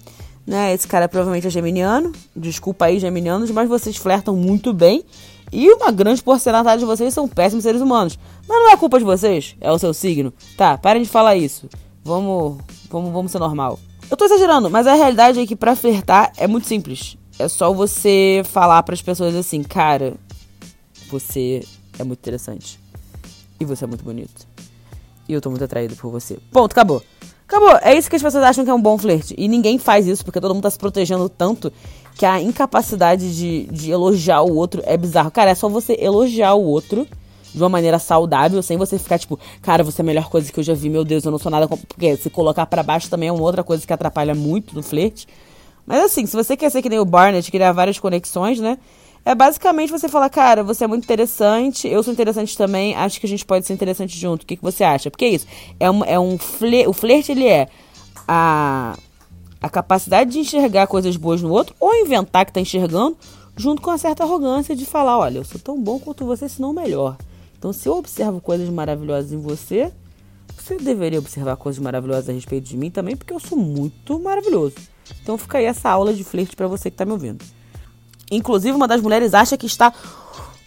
Né? 0.46 0.74
Esse 0.74 0.86
cara 0.86 1.08
provavelmente 1.08 1.46
é 1.46 1.50
geminiano. 1.50 2.12
Desculpa 2.36 2.84
aí, 2.84 2.98
geminianos, 2.98 3.50
mas 3.50 3.66
vocês 3.66 3.96
flertam 3.96 4.36
muito 4.36 4.74
bem. 4.74 5.02
E 5.50 5.70
uma 5.72 5.90
grande 5.90 6.22
porcentagem 6.22 6.80
de 6.80 6.84
vocês 6.84 7.14
são 7.14 7.26
péssimos 7.26 7.64
seres 7.64 7.80
humanos. 7.80 8.18
Mas 8.46 8.58
não 8.58 8.70
é 8.70 8.76
culpa 8.76 8.98
de 8.98 9.06
vocês, 9.06 9.56
é 9.58 9.72
o 9.72 9.78
seu 9.78 9.94
signo. 9.94 10.34
Tá, 10.54 10.76
parem 10.76 11.02
de 11.02 11.08
falar 11.08 11.34
isso. 11.36 11.66
Vamos, 12.04 12.58
vamos, 12.90 13.10
vamos 13.10 13.32
ser 13.32 13.38
normal. 13.38 13.78
Eu 14.10 14.16
tô 14.16 14.26
exagerando, 14.26 14.68
mas 14.68 14.86
a 14.86 14.94
realidade 14.94 15.40
é 15.40 15.46
que 15.46 15.56
pra 15.56 15.74
flertar 15.74 16.32
é 16.36 16.46
muito 16.46 16.66
simples. 16.66 17.16
É 17.38 17.48
só 17.48 17.72
você 17.72 18.42
falar 18.44 18.82
para 18.82 18.94
as 18.94 19.02
pessoas 19.02 19.34
assim, 19.34 19.62
cara, 19.62 20.14
você 21.10 21.62
é 21.98 22.04
muito 22.04 22.18
interessante. 22.18 22.78
E 23.60 23.64
você 23.64 23.84
é 23.84 23.86
muito 23.86 24.04
bonito. 24.04 24.47
E 25.28 25.32
eu 25.32 25.40
tô 25.40 25.50
muito 25.50 25.64
atraído 25.64 25.94
por 25.96 26.10
você. 26.10 26.38
Ponto, 26.50 26.72
acabou. 26.72 27.02
Acabou. 27.46 27.78
É 27.82 27.94
isso 27.94 28.10
que 28.10 28.16
as 28.16 28.22
pessoas 28.22 28.44
acham 28.44 28.64
que 28.64 28.70
é 28.70 28.74
um 28.74 28.80
bom 28.80 28.96
flerte. 28.98 29.34
E 29.36 29.48
ninguém 29.48 29.78
faz 29.78 30.06
isso, 30.06 30.24
porque 30.24 30.40
todo 30.40 30.54
mundo 30.54 30.62
tá 30.62 30.70
se 30.70 30.78
protegendo 30.78 31.28
tanto 31.28 31.72
que 32.14 32.26
a 32.26 32.40
incapacidade 32.40 33.36
de, 33.36 33.66
de 33.70 33.90
elogiar 33.90 34.42
o 34.42 34.54
outro 34.54 34.82
é 34.84 34.96
bizarro. 34.96 35.30
Cara, 35.30 35.50
é 35.50 35.54
só 35.54 35.68
você 35.68 35.96
elogiar 36.00 36.54
o 36.54 36.64
outro 36.64 37.06
de 37.54 37.62
uma 37.62 37.68
maneira 37.68 37.98
saudável, 37.98 38.62
sem 38.62 38.76
você 38.76 38.98
ficar 38.98 39.18
tipo, 39.18 39.38
cara, 39.62 39.82
você 39.82 40.02
é 40.02 40.04
a 40.04 40.06
melhor 40.06 40.28
coisa 40.28 40.52
que 40.52 40.60
eu 40.60 40.64
já 40.64 40.74
vi, 40.74 40.90
meu 40.90 41.04
Deus, 41.04 41.24
eu 41.24 41.30
não 41.30 41.38
sou 41.38 41.50
nada. 41.50 41.66
Porque 41.66 42.16
se 42.16 42.28
colocar 42.28 42.66
para 42.66 42.82
baixo 42.82 43.08
também 43.08 43.28
é 43.28 43.32
uma 43.32 43.42
outra 43.42 43.64
coisa 43.64 43.86
que 43.86 43.92
atrapalha 43.92 44.34
muito 44.34 44.74
no 44.74 44.82
flerte. 44.82 45.26
Mas 45.86 46.02
assim, 46.02 46.26
se 46.26 46.36
você 46.36 46.56
quer 46.56 46.70
ser 46.70 46.82
que 46.82 46.88
nem 46.90 46.98
o 46.98 47.04
Barnett, 47.04 47.50
criar 47.50 47.72
várias 47.72 47.98
conexões, 47.98 48.60
né? 48.60 48.78
É 49.28 49.34
basicamente 49.34 49.90
você 49.90 50.08
falar, 50.08 50.30
cara, 50.30 50.64
você 50.64 50.84
é 50.84 50.86
muito 50.86 51.04
interessante, 51.04 51.86
eu 51.86 52.02
sou 52.02 52.14
interessante 52.14 52.56
também, 52.56 52.96
acho 52.96 53.20
que 53.20 53.26
a 53.26 53.28
gente 53.28 53.44
pode 53.44 53.66
ser 53.66 53.74
interessante 53.74 54.18
junto. 54.18 54.42
O 54.42 54.46
que, 54.46 54.56
que 54.56 54.62
você 54.62 54.82
acha? 54.82 55.10
Porque 55.10 55.26
é 55.26 55.28
isso. 55.28 55.46
É 55.78 55.90
um, 55.90 56.02
é 56.02 56.18
um 56.18 56.38
o 56.86 56.92
flerte, 56.94 57.32
ele 57.32 57.46
é 57.46 57.68
a, 58.26 58.96
a 59.60 59.68
capacidade 59.68 60.30
de 60.30 60.38
enxergar 60.38 60.86
coisas 60.86 61.14
boas 61.18 61.42
no 61.42 61.50
outro, 61.50 61.76
ou 61.78 61.94
inventar 61.94 62.46
que 62.46 62.54
tá 62.54 62.60
enxergando, 62.62 63.18
junto 63.54 63.82
com 63.82 63.90
uma 63.90 63.98
certa 63.98 64.24
arrogância 64.24 64.74
de 64.74 64.86
falar, 64.86 65.18
olha, 65.18 65.40
eu 65.40 65.44
sou 65.44 65.60
tão 65.60 65.78
bom 65.78 65.98
quanto 65.98 66.24
você, 66.24 66.48
se 66.48 66.58
não 66.58 66.72
melhor. 66.72 67.18
Então, 67.58 67.70
se 67.70 67.86
eu 67.86 67.98
observo 67.98 68.40
coisas 68.40 68.70
maravilhosas 68.70 69.30
em 69.30 69.38
você, 69.42 69.92
você 70.56 70.78
deveria 70.78 71.18
observar 71.18 71.54
coisas 71.58 71.82
maravilhosas 71.82 72.30
a 72.30 72.32
respeito 72.32 72.64
de 72.64 72.78
mim 72.78 72.90
também, 72.90 73.14
porque 73.14 73.34
eu 73.34 73.40
sou 73.40 73.58
muito 73.58 74.18
maravilhoso. 74.18 74.76
Então, 75.22 75.36
fica 75.36 75.58
aí 75.58 75.66
essa 75.66 75.90
aula 75.90 76.14
de 76.14 76.24
flerte 76.24 76.56
para 76.56 76.66
você 76.66 76.90
que 76.90 76.96
tá 76.96 77.04
me 77.04 77.12
ouvindo. 77.12 77.44
Inclusive, 78.30 78.76
uma 78.76 78.88
das 78.88 79.00
mulheres 79.00 79.34
acha 79.34 79.56
que 79.56 79.66
está 79.66 79.92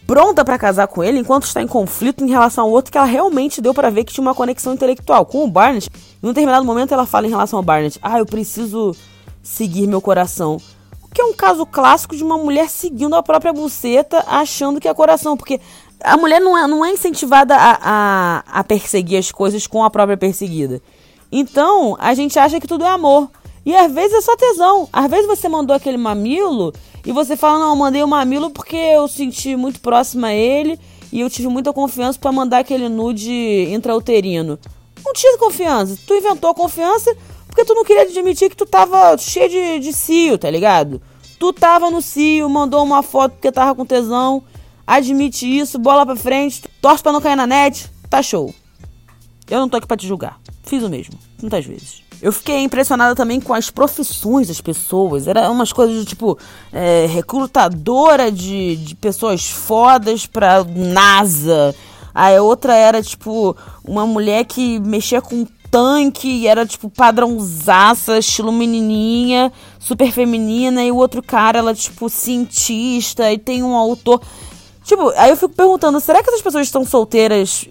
pronta 0.05 0.43
para 0.43 0.57
casar 0.57 0.87
com 0.87 1.03
ele 1.03 1.19
enquanto 1.19 1.43
está 1.43 1.61
em 1.61 1.67
conflito 1.67 2.23
em 2.23 2.29
relação 2.29 2.65
ao 2.65 2.71
outro 2.71 2.91
que 2.91 2.97
ela 2.97 3.07
realmente 3.07 3.61
deu 3.61 3.73
para 3.73 3.89
ver 3.89 4.03
que 4.03 4.13
tinha 4.13 4.21
uma 4.21 4.35
conexão 4.35 4.73
intelectual. 4.73 5.25
Com 5.25 5.43
o 5.43 5.47
Barnett, 5.47 5.89
em 6.21 6.25
um 6.25 6.29
determinado 6.29 6.65
momento 6.65 6.93
ela 6.93 7.05
fala 7.05 7.27
em 7.27 7.29
relação 7.29 7.57
ao 7.57 7.63
Barnett: 7.63 7.99
"Ah, 8.01 8.19
eu 8.19 8.25
preciso 8.25 8.95
seguir 9.41 9.87
meu 9.87 10.01
coração". 10.01 10.57
O 11.03 11.13
que 11.13 11.21
é 11.21 11.25
um 11.25 11.33
caso 11.33 11.65
clássico 11.65 12.15
de 12.15 12.23
uma 12.23 12.37
mulher 12.37 12.69
seguindo 12.69 13.15
a 13.15 13.23
própria 13.23 13.53
buceta, 13.53 14.23
achando 14.27 14.79
que 14.79 14.87
é 14.87 14.93
coração, 14.93 15.35
porque 15.35 15.59
a 16.03 16.17
mulher 16.17 16.39
não 16.39 16.57
é, 16.57 16.67
não 16.67 16.85
é 16.85 16.91
incentivada 16.91 17.55
a, 17.55 17.79
a, 17.81 18.43
a 18.59 18.63
perseguir 18.63 19.19
as 19.19 19.31
coisas 19.31 19.67
com 19.67 19.83
a 19.83 19.89
própria 19.89 20.17
perseguida. 20.17 20.81
Então, 21.31 21.95
a 21.99 22.13
gente 22.13 22.37
acha 22.37 22.59
que 22.59 22.67
tudo 22.67 22.83
é 22.83 22.89
amor. 22.89 23.29
E 23.65 23.75
às 23.75 23.91
vezes 23.91 24.17
é 24.17 24.21
só 24.21 24.35
tesão. 24.35 24.89
Às 24.91 25.09
vezes 25.09 25.27
você 25.27 25.47
mandou 25.47 25.75
aquele 25.75 25.97
mamilo 25.97 26.73
e 27.05 27.11
você 27.11 27.35
fala, 27.35 27.59
não, 27.59 27.69
eu 27.69 27.75
mandei 27.75 28.03
o 28.03 28.07
mamilo 28.07 28.49
porque 28.49 28.75
eu 28.75 29.07
senti 29.07 29.55
muito 29.55 29.79
próximo 29.79 30.25
a 30.25 30.33
ele 30.33 30.79
e 31.11 31.21
eu 31.21 31.29
tive 31.29 31.47
muita 31.47 31.73
confiança 31.73 32.19
para 32.19 32.31
mandar 32.31 32.59
aquele 32.59 32.87
nude 32.87 33.67
intrauterino. 33.71 34.59
Não 35.03 35.13
tinha 35.13 35.37
confiança. 35.37 35.97
Tu 36.05 36.13
inventou 36.13 36.51
a 36.51 36.55
confiança 36.55 37.15
porque 37.47 37.65
tu 37.65 37.73
não 37.73 37.83
queria 37.83 38.03
admitir 38.03 38.49
que 38.49 38.55
tu 38.55 38.65
tava 38.65 39.17
cheio 39.17 39.49
de, 39.49 39.79
de 39.79 39.93
cio, 39.93 40.37
tá 40.37 40.49
ligado? 40.49 41.01
Tu 41.39 41.51
tava 41.51 41.89
no 41.89 42.01
cio, 42.01 42.47
mandou 42.49 42.83
uma 42.83 43.01
foto 43.01 43.33
porque 43.33 43.51
tava 43.51 43.75
com 43.75 43.85
tesão. 43.85 44.43
Admite 44.85 45.45
isso, 45.45 45.79
bola 45.79 46.05
pra 46.05 46.15
frente, 46.15 46.63
torce 46.81 47.01
pra 47.01 47.11
não 47.11 47.21
cair 47.21 47.35
na 47.35 47.47
net, 47.47 47.89
tá 48.09 48.21
show. 48.21 48.53
Eu 49.49 49.59
não 49.59 49.67
tô 49.67 49.77
aqui 49.77 49.87
pra 49.87 49.97
te 49.97 50.07
julgar. 50.07 50.39
Fiz 50.63 50.83
o 50.83 50.89
mesmo, 50.89 51.17
muitas 51.41 51.65
vezes. 51.65 52.03
Eu 52.21 52.31
fiquei 52.31 52.59
impressionada 52.59 53.15
também 53.15 53.41
com 53.41 53.53
as 53.53 53.71
profissões 53.71 54.47
das 54.47 54.61
pessoas. 54.61 55.27
Era 55.27 55.49
umas 55.49 55.73
coisas 55.73 56.05
tipo 56.05 56.37
é, 56.71 57.07
recrutadora 57.07 58.31
de, 58.31 58.75
de 58.75 58.95
pessoas 58.95 59.49
fodas 59.49 60.27
pra 60.27 60.63
NASA. 60.63 61.73
A 62.13 62.29
outra 62.41 62.75
era 62.75 63.01
tipo 63.01 63.55
uma 63.83 64.05
mulher 64.05 64.45
que 64.45 64.79
mexia 64.79 65.21
com 65.21 65.47
tanque 65.71 66.27
e 66.27 66.47
era 66.47 66.65
tipo 66.65 66.89
padrãozaça, 66.89 68.19
estilo 68.19 68.51
menininha, 68.51 69.51
super 69.79 70.11
feminina. 70.11 70.83
E 70.83 70.91
o 70.91 70.97
outro 70.97 71.23
cara, 71.23 71.59
ela 71.59 71.73
tipo 71.73 72.07
cientista 72.07 73.31
e 73.31 73.37
tem 73.39 73.63
um 73.63 73.75
autor. 73.75 74.21
Tipo, 74.83 75.09
aí 75.15 75.29
eu 75.29 75.37
fico 75.37 75.53
perguntando, 75.53 75.99
será 75.99 76.21
que 76.21 76.29
essas 76.29 76.41
pessoas 76.41 76.67
estão 76.67 76.83
solteiras 76.83 77.67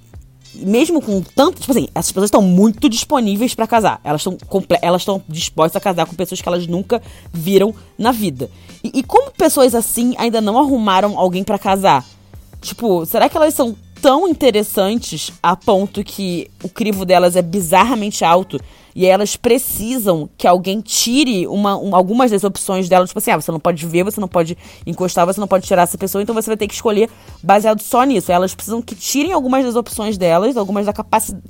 mesmo 0.55 1.01
com 1.01 1.23
tanto. 1.23 1.61
Tipo 1.61 1.73
assim, 1.73 1.89
essas 1.95 2.13
pessoas 2.13 2.29
estão 2.29 2.43
muito 2.43 2.89
disponíveis 2.89 3.55
para 3.55 3.67
casar. 3.67 4.01
Elas 4.05 4.21
estão 4.21 4.39
elas 4.83 5.03
estão 5.03 5.23
dispostas 5.29 5.77
a 5.77 5.81
casar 5.81 6.07
com 6.07 6.15
pessoas 6.15 6.41
que 6.41 6.49
elas 6.49 6.67
nunca 6.67 7.03
viram 7.33 7.75
na 7.99 8.13
vida. 8.13 8.51
E, 8.83 9.01
e 9.01 9.03
como 9.03 9.31
pessoas 9.31 9.75
assim 9.75 10.15
ainda 10.19 10.41
não 10.41 10.59
arrumaram 10.59 11.19
alguém 11.19 11.45
para 11.45 11.59
casar? 11.59 12.05
Tipo, 12.61 13.07
será 13.07 13.29
que 13.29 13.37
elas 13.37 13.55
são 13.55 13.77
tão 14.01 14.27
interessantes 14.27 15.33
a 15.43 15.55
ponto 15.55 16.03
que 16.03 16.51
o 16.63 16.69
crivo 16.69 17.05
delas 17.05 17.37
é 17.37 17.43
bizarramente 17.43 18.25
alto 18.25 18.59
e 19.01 19.07
elas 19.07 19.35
precisam 19.35 20.29
que 20.37 20.47
alguém 20.47 20.83
tire 20.83 21.47
uma, 21.47 21.75
um, 21.75 21.97
algumas 21.97 22.31
das 22.31 22.45
opções 22.45 22.87
delas. 22.87 23.09
Tipo 23.09 23.19
assim, 23.19 23.31
ah, 23.31 23.41
você 23.41 23.51
não 23.51 23.59
pode 23.59 23.87
ver, 23.87 24.05
você 24.05 24.21
não 24.21 24.29
pode 24.29 24.59
encostar, 24.87 25.25
você 25.25 25.41
não 25.41 25.49
pode 25.49 25.67
tirar 25.67 25.85
essa 25.85 25.97
pessoa, 25.97 26.21
então 26.21 26.35
você 26.35 26.51
vai 26.51 26.57
ter 26.59 26.69
que 26.69 26.75
escolher 26.75 27.09
baseado 27.43 27.81
só 27.81 28.05
nisso. 28.05 28.31
Elas 28.31 28.55
precisam 28.55 28.83
que 28.83 28.95
tirem 28.95 29.33
algumas 29.33 29.65
das 29.65 29.75
opções 29.75 30.19
delas, 30.19 30.55
algumas 30.55 30.85
da 30.85 30.93
capacidade. 30.93 31.43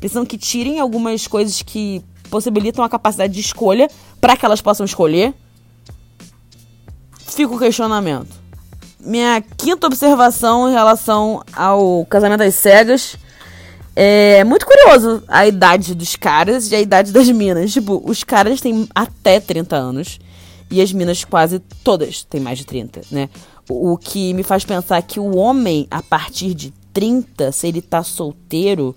Precisam 0.00 0.26
que 0.26 0.36
tirem 0.36 0.80
algumas 0.80 1.28
coisas 1.28 1.62
que 1.62 2.02
possibilitam 2.28 2.84
a 2.84 2.88
capacidade 2.88 3.32
de 3.32 3.40
escolha 3.40 3.88
para 4.20 4.36
que 4.36 4.44
elas 4.44 4.60
possam 4.60 4.84
escolher. 4.84 5.32
Fica 7.24 7.54
o 7.54 7.58
questionamento. 7.60 8.34
Minha 8.98 9.40
quinta 9.56 9.86
observação 9.86 10.68
em 10.68 10.72
relação 10.72 11.40
ao 11.54 12.04
casamento 12.06 12.42
às 12.42 12.56
cegas 12.56 13.16
é 13.96 14.44
muito 14.44 14.66
curioso 14.66 15.22
a 15.26 15.46
idade 15.46 15.94
dos 15.94 16.16
caras 16.16 16.70
e 16.70 16.76
a 16.76 16.80
idade 16.80 17.12
das 17.12 17.30
minas. 17.30 17.72
Tipo, 17.72 18.02
os 18.04 18.22
caras 18.22 18.60
têm 18.60 18.86
até 18.94 19.40
30 19.40 19.74
anos 19.74 20.20
e 20.70 20.82
as 20.82 20.92
minas 20.92 21.24
quase 21.24 21.58
todas 21.82 22.22
têm 22.22 22.40
mais 22.40 22.58
de 22.58 22.66
30, 22.66 23.00
né? 23.10 23.30
O 23.68 23.96
que 23.96 24.34
me 24.34 24.42
faz 24.42 24.64
pensar 24.64 25.00
que 25.02 25.18
o 25.18 25.36
homem, 25.36 25.88
a 25.90 26.02
partir 26.02 26.52
de 26.54 26.72
30, 26.92 27.50
se 27.50 27.66
ele 27.66 27.80
tá 27.80 28.02
solteiro, 28.02 28.94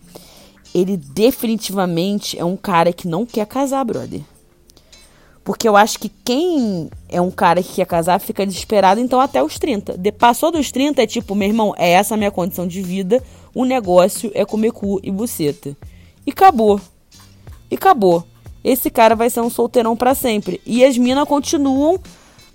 ele 0.75 0.97
definitivamente 0.97 2.37
é 2.37 2.43
um 2.43 2.57
cara 2.57 2.91
que 2.91 3.07
não 3.07 3.25
quer 3.25 3.47
casar, 3.47 3.83
brother. 3.85 4.21
Porque 5.43 5.67
eu 5.67 5.75
acho 5.75 5.97
que 5.97 6.09
quem 6.23 6.91
é 7.07 7.19
um 7.19 7.31
cara 7.31 7.63
que 7.63 7.73
quer 7.73 7.85
casar 7.87 8.19
fica 8.19 8.45
desesperado, 8.45 8.99
então 8.99 9.19
até 9.19 9.41
os 9.41 9.57
30. 9.57 9.97
De, 9.97 10.11
passou 10.11 10.51
dos 10.51 10.71
30 10.71 11.01
é 11.01 11.07
tipo, 11.07 11.33
meu 11.33 11.47
irmão, 11.47 11.73
é 11.77 11.89
essa 11.91 12.13
a 12.13 12.17
minha 12.17 12.29
condição 12.29 12.67
de 12.67 12.81
vida, 12.81 13.23
o 13.53 13.65
negócio 13.65 14.31
é 14.33 14.45
comer 14.45 14.71
cu 14.71 14.99
e 15.03 15.11
buceta. 15.11 15.75
E 16.25 16.31
acabou. 16.31 16.79
E 17.69 17.75
acabou. 17.75 18.25
Esse 18.63 18.89
cara 18.89 19.15
vai 19.15 19.29
ser 19.29 19.41
um 19.41 19.49
solteirão 19.49 19.95
para 19.95 20.13
sempre. 20.13 20.61
E 20.65 20.83
as 20.83 20.97
minas 20.97 21.27
continuam 21.27 21.99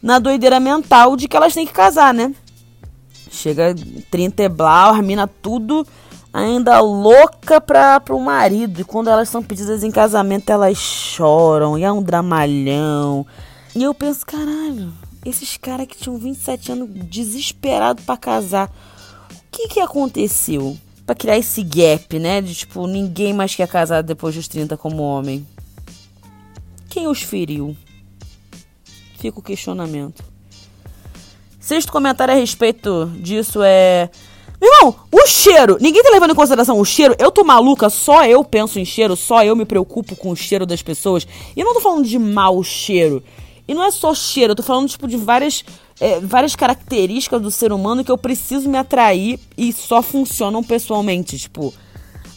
na 0.03 0.19
doideira 0.19 0.61
mental 0.61 1.17
de 1.17 1.27
que 1.27 1.37
elas 1.37 1.55
têm 1.55 1.67
que 1.67 1.73
casar, 1.73 2.13
né? 2.13 2.35
Chega 3.31 3.75
30 4.11 4.43
e 4.43 4.49
blau, 4.49 4.95
as 4.95 5.05
minas 5.05 5.29
tudo 5.43 5.87
ainda 6.33 6.81
louca 6.81 7.61
para 7.61 8.03
o 8.11 8.21
marido. 8.21 8.81
E 8.81 8.85
quando 8.85 9.09
elas 9.09 9.29
são 9.29 9.43
pedidas 9.43 9.85
em 9.85 9.91
casamento, 9.91 10.51
elas 10.51 10.77
choram. 10.77 11.79
E 11.79 11.85
é 11.85 11.93
um 11.93 12.03
dramalhão. 12.03 13.25
E 13.75 13.83
eu 13.83 13.95
penso, 13.95 14.27
caralho, 14.27 14.93
esses 15.25 15.57
caras 15.57 15.87
que 15.87 15.97
tinham 15.97 16.19
27 16.19 16.73
anos 16.73 16.89
desesperados 16.91 18.05
para 18.05 18.17
casar. 18.17 18.71
Que 19.55 19.69
que 19.69 19.79
aconteceu? 19.79 20.77
Pra 21.07 21.15
criar 21.15 21.39
esse 21.39 21.63
gap, 21.63 22.19
né? 22.19 22.41
De 22.41 22.53
tipo, 22.53 22.89
ninguém 22.89 23.33
mais 23.33 23.55
quer 23.55 23.69
casar 23.69 24.03
depois 24.03 24.35
dos 24.35 24.49
30 24.49 24.77
como 24.77 25.01
homem. 25.01 25.47
Quem 26.91 27.07
os 27.07 27.23
feriu? 27.23 27.77
Fica 29.17 29.39
o 29.39 29.43
questionamento. 29.43 30.25
Sexto 31.61 31.93
comentário 31.93 32.35
a 32.35 32.37
respeito 32.37 33.07
disso 33.21 33.63
é 33.63 34.11
Irmão, 34.61 34.97
o 35.13 35.27
cheiro. 35.27 35.79
Ninguém 35.81 36.03
tá 36.03 36.11
levando 36.11 36.33
em 36.33 36.35
consideração 36.35 36.81
o 36.81 36.85
cheiro. 36.85 37.15
Eu 37.17 37.31
tô 37.31 37.45
maluca, 37.45 37.89
só 37.89 38.25
eu 38.25 38.43
penso 38.43 38.81
em 38.81 38.85
cheiro, 38.85 39.15
só 39.15 39.45
eu 39.45 39.55
me 39.55 39.65
preocupo 39.65 40.17
com 40.17 40.31
o 40.31 40.37
cheiro 40.37 40.67
das 40.67 40.83
pessoas. 40.83 41.29
E 41.55 41.61
eu 41.61 41.65
não 41.65 41.75
tô 41.75 41.81
falando 41.81 42.07
de 42.07 42.19
mau 42.19 42.61
cheiro. 42.65 43.23
E 43.67 43.75
não 43.75 43.83
é 43.83 43.91
só 43.91 44.15
cheiro, 44.15 44.53
eu 44.53 44.57
tô 44.57 44.63
falando, 44.63 44.89
tipo, 44.89 45.09
de 45.09 45.17
várias, 45.17 45.65
é, 45.99 46.21
várias 46.21 46.55
características 46.55 47.41
do 47.41 47.51
ser 47.51 47.73
humano 47.73 48.05
que 48.05 48.11
eu 48.11 48.19
preciso 48.19 48.69
me 48.69 48.77
atrair 48.77 49.41
e 49.57 49.73
só 49.73 50.03
funcionam 50.03 50.63
pessoalmente. 50.63 51.39
Tipo, 51.39 51.73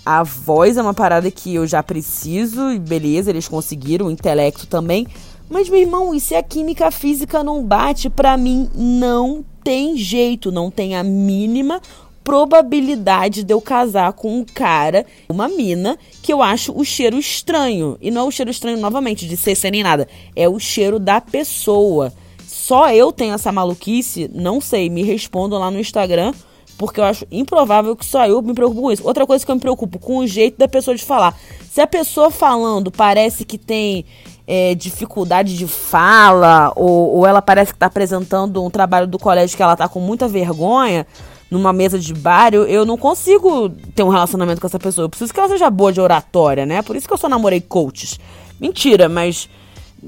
A 0.06 0.24
voz 0.24 0.78
é 0.78 0.82
uma 0.82 0.94
parada 0.94 1.30
que 1.30 1.54
eu 1.54 1.68
já 1.68 1.84
preciso, 1.84 2.72
e 2.72 2.80
beleza, 2.80 3.30
eles 3.30 3.46
conseguiram, 3.46 4.06
o 4.06 4.12
intelecto 4.12 4.66
também. 4.66 5.06
Mas, 5.50 5.68
meu 5.68 5.80
irmão, 5.82 6.16
e 6.16 6.20
se 6.22 6.34
a 6.34 6.42
química 6.42 6.90
física 6.92 7.44
não 7.44 7.62
bate, 7.62 8.10
pra 8.10 8.38
mim 8.38 8.70
não 8.74 9.44
tem 9.66 9.98
jeito, 9.98 10.50
não 10.50 10.72
tem 10.72 10.96
a 10.96 11.04
mínima 11.04 11.82
probabilidade 12.28 13.42
de 13.42 13.54
eu 13.54 13.62
casar 13.62 14.12
com 14.12 14.40
um 14.40 14.44
cara, 14.44 15.06
uma 15.30 15.48
mina, 15.48 15.98
que 16.22 16.34
eu 16.34 16.42
acho 16.42 16.78
o 16.78 16.84
cheiro 16.84 17.18
estranho. 17.18 17.98
E 18.02 18.12
não 18.12 18.24
é 18.24 18.26
o 18.26 18.32
cheiro 18.32 18.52
estranho, 18.52 18.78
novamente, 18.78 19.26
de 19.26 19.38
ser 19.38 19.72
nem 19.72 19.82
nada. 19.82 20.10
É 20.36 20.50
o 20.50 20.60
cheiro 20.60 21.00
da 21.00 21.22
pessoa. 21.22 22.12
Só 22.46 22.92
eu 22.92 23.14
tenho 23.14 23.34
essa 23.34 23.50
maluquice? 23.50 24.30
Não 24.34 24.60
sei. 24.60 24.90
Me 24.90 25.04
respondam 25.04 25.58
lá 25.58 25.72
no 25.72 25.80
Instagram 25.80 26.34
porque 26.78 27.00
eu 27.00 27.06
acho 27.06 27.26
improvável 27.32 27.96
que 27.96 28.06
só 28.06 28.28
eu 28.28 28.42
me 28.42 28.54
preocupo 28.54 28.82
com 28.82 28.92
isso. 28.92 29.08
Outra 29.08 29.26
coisa 29.26 29.46
que 29.46 29.50
eu 29.50 29.56
me 29.56 29.62
preocupo 29.62 29.98
com 29.98 30.18
o 30.18 30.28
jeito 30.28 30.58
da 30.58 30.68
pessoa 30.68 30.98
de 30.98 31.06
falar. 31.06 31.34
Se 31.72 31.80
a 31.80 31.88
pessoa 31.88 32.30
falando 32.30 32.92
parece 32.92 33.46
que 33.46 33.58
tem 33.58 34.06
é, 34.46 34.76
dificuldade 34.76 35.58
de 35.58 35.66
fala, 35.66 36.74
ou, 36.76 37.16
ou 37.16 37.26
ela 37.26 37.42
parece 37.42 37.72
que 37.72 37.78
está 37.78 37.86
apresentando 37.86 38.62
um 38.62 38.70
trabalho 38.70 39.08
do 39.08 39.18
colégio 39.18 39.56
que 39.56 39.64
ela 39.64 39.74
está 39.74 39.88
com 39.88 40.02
muita 40.02 40.28
vergonha, 40.28 41.08
numa 41.50 41.72
mesa 41.72 41.98
de 41.98 42.14
bar, 42.14 42.54
eu, 42.54 42.66
eu 42.66 42.86
não 42.86 42.98
consigo 42.98 43.70
ter 43.96 44.04
um 44.04 44.10
relacionamento 44.10 44.60
com 44.60 44.68
essa 44.68 44.80
pessoa. 44.80 45.06
Eu 45.06 45.10
preciso 45.10 45.34
que 45.34 45.40
ela 45.40 45.50
seja 45.50 45.70
boa 45.70 45.92
de 45.92 46.02
oratória, 46.02 46.66
né? 46.66 46.82
Por 46.82 46.96
isso 46.96 47.08
que 47.08 47.14
eu 47.14 47.18
só 47.18 47.30
namorei 47.30 47.62
coaches. 47.62 48.20
Mentira, 48.60 49.08
mas 49.08 49.50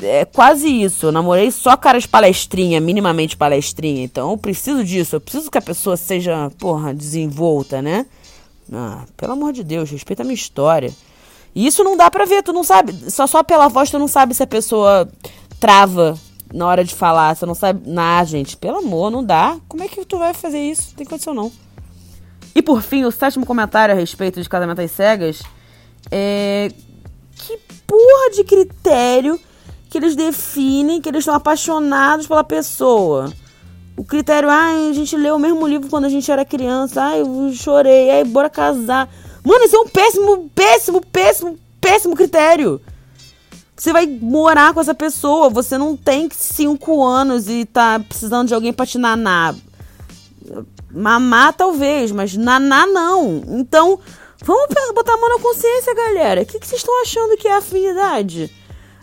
é 0.01 0.25
quase 0.25 0.67
isso. 0.67 1.08
Eu 1.08 1.12
namorei 1.12 1.50
só 1.51 1.77
caras 1.77 2.05
palestrinha, 2.05 2.79
minimamente 2.81 3.38
palestrinha. 3.38 4.03
Então 4.03 4.31
eu 4.31 4.38
preciso 4.38 4.84
disso. 4.84 5.15
Eu 5.15 5.22
preciso 5.22 5.50
que 5.50 5.58
a 5.58 5.62
pessoa 5.62 5.96
seja, 5.96 6.51
porra, 6.60 6.93
desenvolta, 6.93 7.81
né? 7.81 8.05
Ah, 8.72 9.03
pelo 9.17 9.34
amor 9.34 9.53
de 9.53 9.63
Deus, 9.63 9.89
respeita 9.89 10.24
a 10.24 10.25
minha 10.25 10.36
história. 10.36 10.93
E 11.55 11.65
isso 11.65 11.84
não 11.84 11.98
dá 11.98 12.12
pra 12.12 12.25
ver, 12.25 12.43
tu 12.43 12.53
não 12.53 12.63
sabe. 12.63 12.93
Só, 13.10 13.25
só 13.25 13.43
pela 13.43 13.67
voz 13.67 13.89
tu 13.89 13.98
não 13.98 14.08
sabe 14.08 14.36
se 14.36 14.43
a 14.43 14.48
pessoa 14.48 15.10
trava 15.60 16.17
na 16.53 16.68
hora 16.68 16.84
de 16.84 16.94
falar. 16.94 17.36
Você 17.36 17.46
não 17.46 17.56
sabe. 17.56 17.82
Ah, 17.98 18.24
gente, 18.24 18.58
pelo 18.58 18.77
amor, 18.77 19.12
não 19.12 19.24
dá. 19.24 19.58
Como 19.68 19.84
é 19.84 19.88
que 19.88 20.03
tu 20.06 20.18
vai 20.18 20.34
fazer 20.34 20.60
isso? 20.60 20.89
Não 20.89 20.96
tem 20.96 21.06
condição 21.06 21.34
não. 21.34 21.51
E 22.56 22.62
por 22.62 22.82
fim, 22.82 23.06
o 23.06 23.12
sétimo 23.12 23.46
comentário 23.46 23.94
a 23.94 23.98
respeito 23.98 24.41
de 24.41 24.50
casamento 24.50 24.82
às 24.82 24.91
cegas 24.91 25.41
é. 26.12 26.72
Que 27.36 27.58
porra 27.88 28.32
de 28.36 28.44
critério 28.44 29.39
que 29.89 29.98
eles 29.98 30.15
definem 30.15 31.01
que 31.01 31.10
eles 31.10 31.22
estão 31.22 31.34
apaixonados 31.34 32.27
pela 32.27 32.44
pessoa. 32.44 33.34
O 33.98 34.03
critério, 34.03 34.50
ah, 34.50 34.89
a 34.89 34.94
gente 34.94 35.18
leu 35.18 35.36
o 35.36 35.39
mesmo 35.39 35.68
livro 35.68 35.89
quando 35.89 36.06
a 36.06 36.10
gente 36.10 36.32
era 36.32 36.46
criança, 36.46 37.01
ai, 37.01 37.22
eu 37.22 37.51
chorei, 37.53 38.12
ai, 38.12 38.24
bora 38.24 38.50
casar. 38.50 39.10
Mano, 39.44 39.65
isso 39.65 39.75
é 39.75 39.79
um 39.79 39.88
péssimo, 39.88 40.50
péssimo, 40.53 41.01
péssimo, 41.01 41.60
péssimo 41.82 42.15
critério. 42.15 42.79
Você 43.80 43.94
vai 43.94 44.06
morar 44.06 44.74
com 44.74 44.82
essa 44.82 44.94
pessoa, 44.94 45.50
você 45.50 45.78
não 45.78 45.96
tem 45.96 46.28
cinco 46.34 47.02
anos 47.02 47.48
e 47.48 47.64
tá 47.64 47.98
precisando 47.98 48.50
de 48.50 48.54
alguém 48.54 48.74
pra 48.74 48.86
te 48.86 48.98
nanar. 48.98 49.56
Mamar 50.92 51.54
talvez, 51.54 52.12
mas 52.12 52.36
naná 52.36 52.86
não. 52.86 53.42
Então, 53.48 53.98
vamos 54.44 54.68
botar 54.94 55.14
a 55.14 55.18
mão 55.18 55.30
na 55.30 55.42
consciência, 55.42 55.96
galera. 55.96 56.42
O 56.42 56.46
que, 56.46 56.60
que 56.60 56.68
vocês 56.68 56.82
estão 56.82 57.02
achando 57.02 57.38
que 57.38 57.48
é 57.48 57.56
afinidade? 57.56 58.52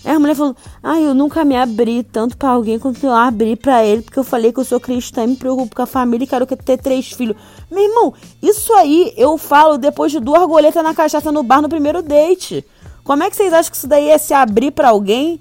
Aí 0.04 0.12
a 0.14 0.20
mulher 0.20 0.34
falou: 0.34 0.54
Ah, 0.82 1.00
eu 1.00 1.14
nunca 1.14 1.42
me 1.42 1.56
abri 1.56 2.02
tanto 2.02 2.36
para 2.36 2.50
alguém 2.50 2.78
quanto 2.78 3.02
eu 3.02 3.14
abri 3.14 3.56
para 3.56 3.82
ele, 3.82 4.02
porque 4.02 4.18
eu 4.18 4.24
falei 4.24 4.52
que 4.52 4.60
eu 4.60 4.64
sou 4.64 4.78
cristã 4.78 5.24
e 5.24 5.28
me 5.28 5.36
preocupo 5.36 5.74
com 5.74 5.82
a 5.82 5.86
família 5.86 6.24
e 6.24 6.28
quero 6.28 6.44
ter 6.44 6.76
três 6.76 7.10
filhos. 7.12 7.34
Meu 7.70 7.82
irmão, 7.82 8.12
isso 8.42 8.74
aí 8.74 9.14
eu 9.16 9.38
falo 9.38 9.78
depois 9.78 10.12
de 10.12 10.20
duas 10.20 10.46
goletas 10.46 10.84
na 10.84 10.94
cachaça 10.94 11.32
no 11.32 11.42
bar 11.42 11.62
no 11.62 11.68
primeiro 11.68 12.02
date. 12.02 12.62
Como 13.06 13.22
é 13.22 13.30
que 13.30 13.36
vocês 13.36 13.52
acham 13.52 13.70
que 13.70 13.76
isso 13.76 13.86
daí 13.86 14.10
é 14.10 14.18
se 14.18 14.34
abrir 14.34 14.72
para 14.72 14.88
alguém? 14.88 15.40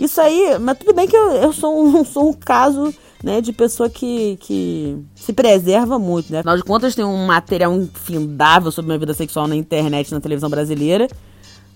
Isso 0.00 0.20
aí, 0.20 0.58
mas 0.58 0.76
tudo 0.76 0.92
bem 0.92 1.06
que 1.06 1.16
eu, 1.16 1.30
eu 1.30 1.52
sou, 1.52 1.80
um, 1.80 2.02
sou 2.04 2.30
um 2.30 2.32
caso 2.32 2.92
né, 3.22 3.40
de 3.40 3.52
pessoa 3.52 3.88
que, 3.88 4.36
que 4.40 4.98
se 5.14 5.32
preserva 5.32 5.96
muito, 5.96 6.32
né? 6.32 6.40
Afinal 6.40 6.56
de 6.56 6.64
contas, 6.64 6.96
tem 6.96 7.04
um 7.04 7.24
material 7.24 7.72
infindável 7.72 8.72
sobre 8.72 8.88
minha 8.88 8.98
vida 8.98 9.14
sexual 9.14 9.46
na 9.46 9.54
internet, 9.54 10.12
na 10.12 10.20
televisão 10.20 10.50
brasileira. 10.50 11.08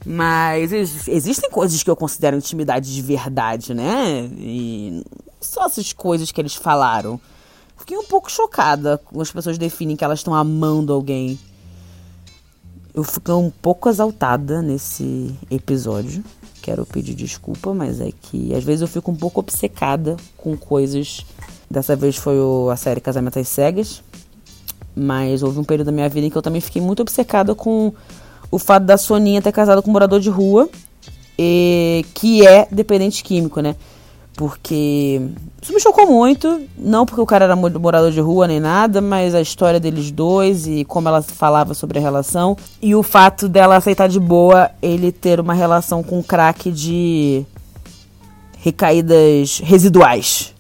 Mas 0.05 0.73
existem 0.73 1.51
coisas 1.51 1.83
que 1.85 1.91
eu 1.91 1.97
considero 1.97 2.37
intimidade 2.37 2.93
de 2.93 3.01
verdade, 3.01 3.75
né? 3.75 4.29
E 4.37 5.05
só 5.41 5.67
essas 5.67 5.93
coisas 5.93 6.33
que 6.33 6.41
eles 6.41 6.57
falaram. 6.57 7.21
Fiquei 7.77 7.97
um 7.97 8.05
pouco 8.05 8.31
chocada 8.31 8.99
quando 8.99 9.23
as 9.23 9.31
pessoas 9.31 9.57
definem 9.57 9.97
que 9.97 10.05
elas 10.05 10.19
estão 10.19 10.35
amando 10.35 10.93
alguém. 10.93 11.39
Eu 12.95 13.05
fiquei 13.05 13.35
um 13.35 13.51
pouco 13.51 13.89
exaltada 13.89 14.61
nesse 14.63 15.35
episódio. 15.51 16.25
Quero 16.63 16.85
pedir 16.85 17.15
desculpa, 17.15 17.73
mas 17.73 18.01
é 18.01 18.11
que 18.11 18.55
às 18.55 18.65
vezes 18.65 18.83
eu 18.83 18.89
fico 18.89 19.11
um 19.11 19.17
pouco 19.17 19.41
obcecada 19.41 20.17
com 20.37 20.57
coisas. 20.57 21.25
Dessa 21.71 21.95
vez 21.95 22.17
foi 22.17 22.37
a 22.73 22.77
série 22.77 23.01
Casamento 23.01 23.39
às 23.39 23.49
Cegas. 23.49 24.03
Mas 24.97 25.43
houve 25.43 25.61
um 25.61 25.65
período 25.65 25.87
da 25.87 25.93
minha 25.93 26.09
vida 26.09 26.27
em 26.27 26.31
que 26.31 26.37
eu 26.37 26.43
também 26.43 26.61
fiquei 26.61 26.83
muito 26.83 27.01
obcecada 27.01 27.55
com 27.55 27.93
o 28.51 28.59
fato 28.59 28.85
da 28.85 28.97
Soninha 28.97 29.41
ter 29.41 29.53
casado 29.53 29.83
com 29.83 29.91
um 29.91 29.93
morador 29.93 30.19
de 30.21 30.31
rua, 30.31 30.69
e, 31.39 32.05
que 32.15 32.45
é 32.47 32.67
dependente 32.71 33.23
químico, 33.23 33.61
né? 33.61 33.77
Porque 34.39 35.21
isso 35.61 35.75
me 35.75 35.81
chocou 35.81 36.07
muito, 36.07 36.63
não 36.79 37.05
porque 37.05 37.21
o 37.21 37.27
cara 37.27 37.45
era 37.45 37.57
morador 37.57 38.13
de 38.13 38.21
rua 38.21 38.47
nem 38.47 38.61
nada, 38.61 39.01
mas 39.01 39.35
a 39.35 39.41
história 39.41 39.81
deles 39.81 40.13
dois 40.13 40.65
e 40.65 40.85
como 40.85 41.09
ela 41.09 41.21
falava 41.21 41.75
sobre 41.75 41.99
a 41.99 42.01
relação. 42.01 42.57
E 42.81 42.95
o 42.95 43.03
fato 43.03 43.49
dela 43.49 43.75
aceitar 43.75 44.09
de 44.09 44.21
boa 44.21 44.71
ele 44.81 45.11
ter 45.11 45.41
uma 45.41 45.55
relação 45.55 46.05
com 46.05 46.23
crack 46.23 46.71
de 46.71 47.45
recaídas 48.61 49.59
residuais. 49.59 50.55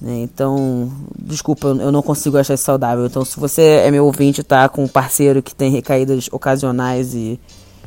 Né? 0.00 0.20
Então, 0.22 0.90
desculpa, 1.18 1.68
eu 1.68 1.92
não 1.92 2.00
consigo 2.00 2.38
achar 2.38 2.54
isso 2.54 2.64
saudável. 2.64 3.04
Então, 3.04 3.26
se 3.26 3.38
você 3.38 3.82
é 3.84 3.90
meu 3.90 4.06
ouvinte 4.06 4.42
tá 4.42 4.70
com 4.70 4.84
um 4.84 4.88
parceiro 4.88 5.42
que 5.42 5.54
tem 5.54 5.70
recaídas 5.70 6.30
ocasionais 6.32 7.14
e 7.14 7.38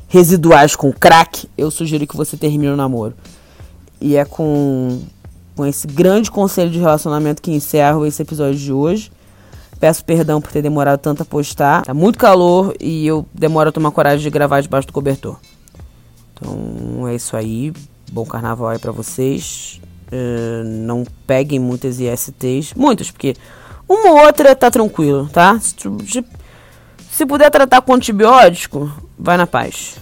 residuais 0.07 0.75
com 0.75 0.93
crack, 0.93 1.49
eu 1.57 1.71
sugiro 1.71 2.05
que 2.05 2.15
você 2.15 2.37
termine 2.37 2.67
o 2.67 2.77
namoro. 2.77 3.15
E 3.99 4.15
é 4.15 4.25
com, 4.25 4.99
com 5.55 5.65
esse 5.65 5.87
grande 5.87 6.29
conselho 6.29 6.69
de 6.69 6.79
relacionamento 6.79 7.41
que 7.41 7.51
encerro 7.51 8.05
esse 8.05 8.21
episódio 8.21 8.59
de 8.59 8.73
hoje. 8.73 9.11
Peço 9.79 10.03
perdão 10.03 10.41
por 10.41 10.51
ter 10.51 10.61
demorado 10.61 10.99
tanto 10.99 11.23
a 11.23 11.25
postar. 11.25 11.83
Tá 11.83 11.93
muito 11.93 12.17
calor 12.19 12.75
e 12.79 13.05
eu 13.07 13.25
demoro 13.33 13.69
a 13.69 13.71
tomar 13.71 13.91
coragem 13.91 14.23
de 14.23 14.29
gravar 14.29 14.61
debaixo 14.61 14.87
do 14.87 14.93
cobertor. 14.93 15.37
Então 16.33 17.07
é 17.07 17.15
isso 17.15 17.35
aí. 17.35 17.73
Bom 18.11 18.25
carnaval 18.25 18.69
aí 18.69 18.79
pra 18.79 18.91
vocês. 18.91 19.81
Uh, 20.07 20.63
não 20.63 21.03
peguem 21.25 21.59
muitas 21.59 21.99
ISTs. 21.99 22.73
Muitas, 22.75 23.11
porque 23.11 23.35
uma 23.87 24.11
ou 24.11 24.25
outra 24.25 24.55
tá 24.55 24.69
tranquilo, 24.71 25.29
tá? 25.31 25.59
Se, 25.59 25.75
se 27.11 27.25
puder 27.25 27.49
tratar 27.49 27.81
com 27.81 27.93
antibiótico, 27.93 28.91
vai 29.17 29.37
na 29.37 29.47
paz. 29.47 29.95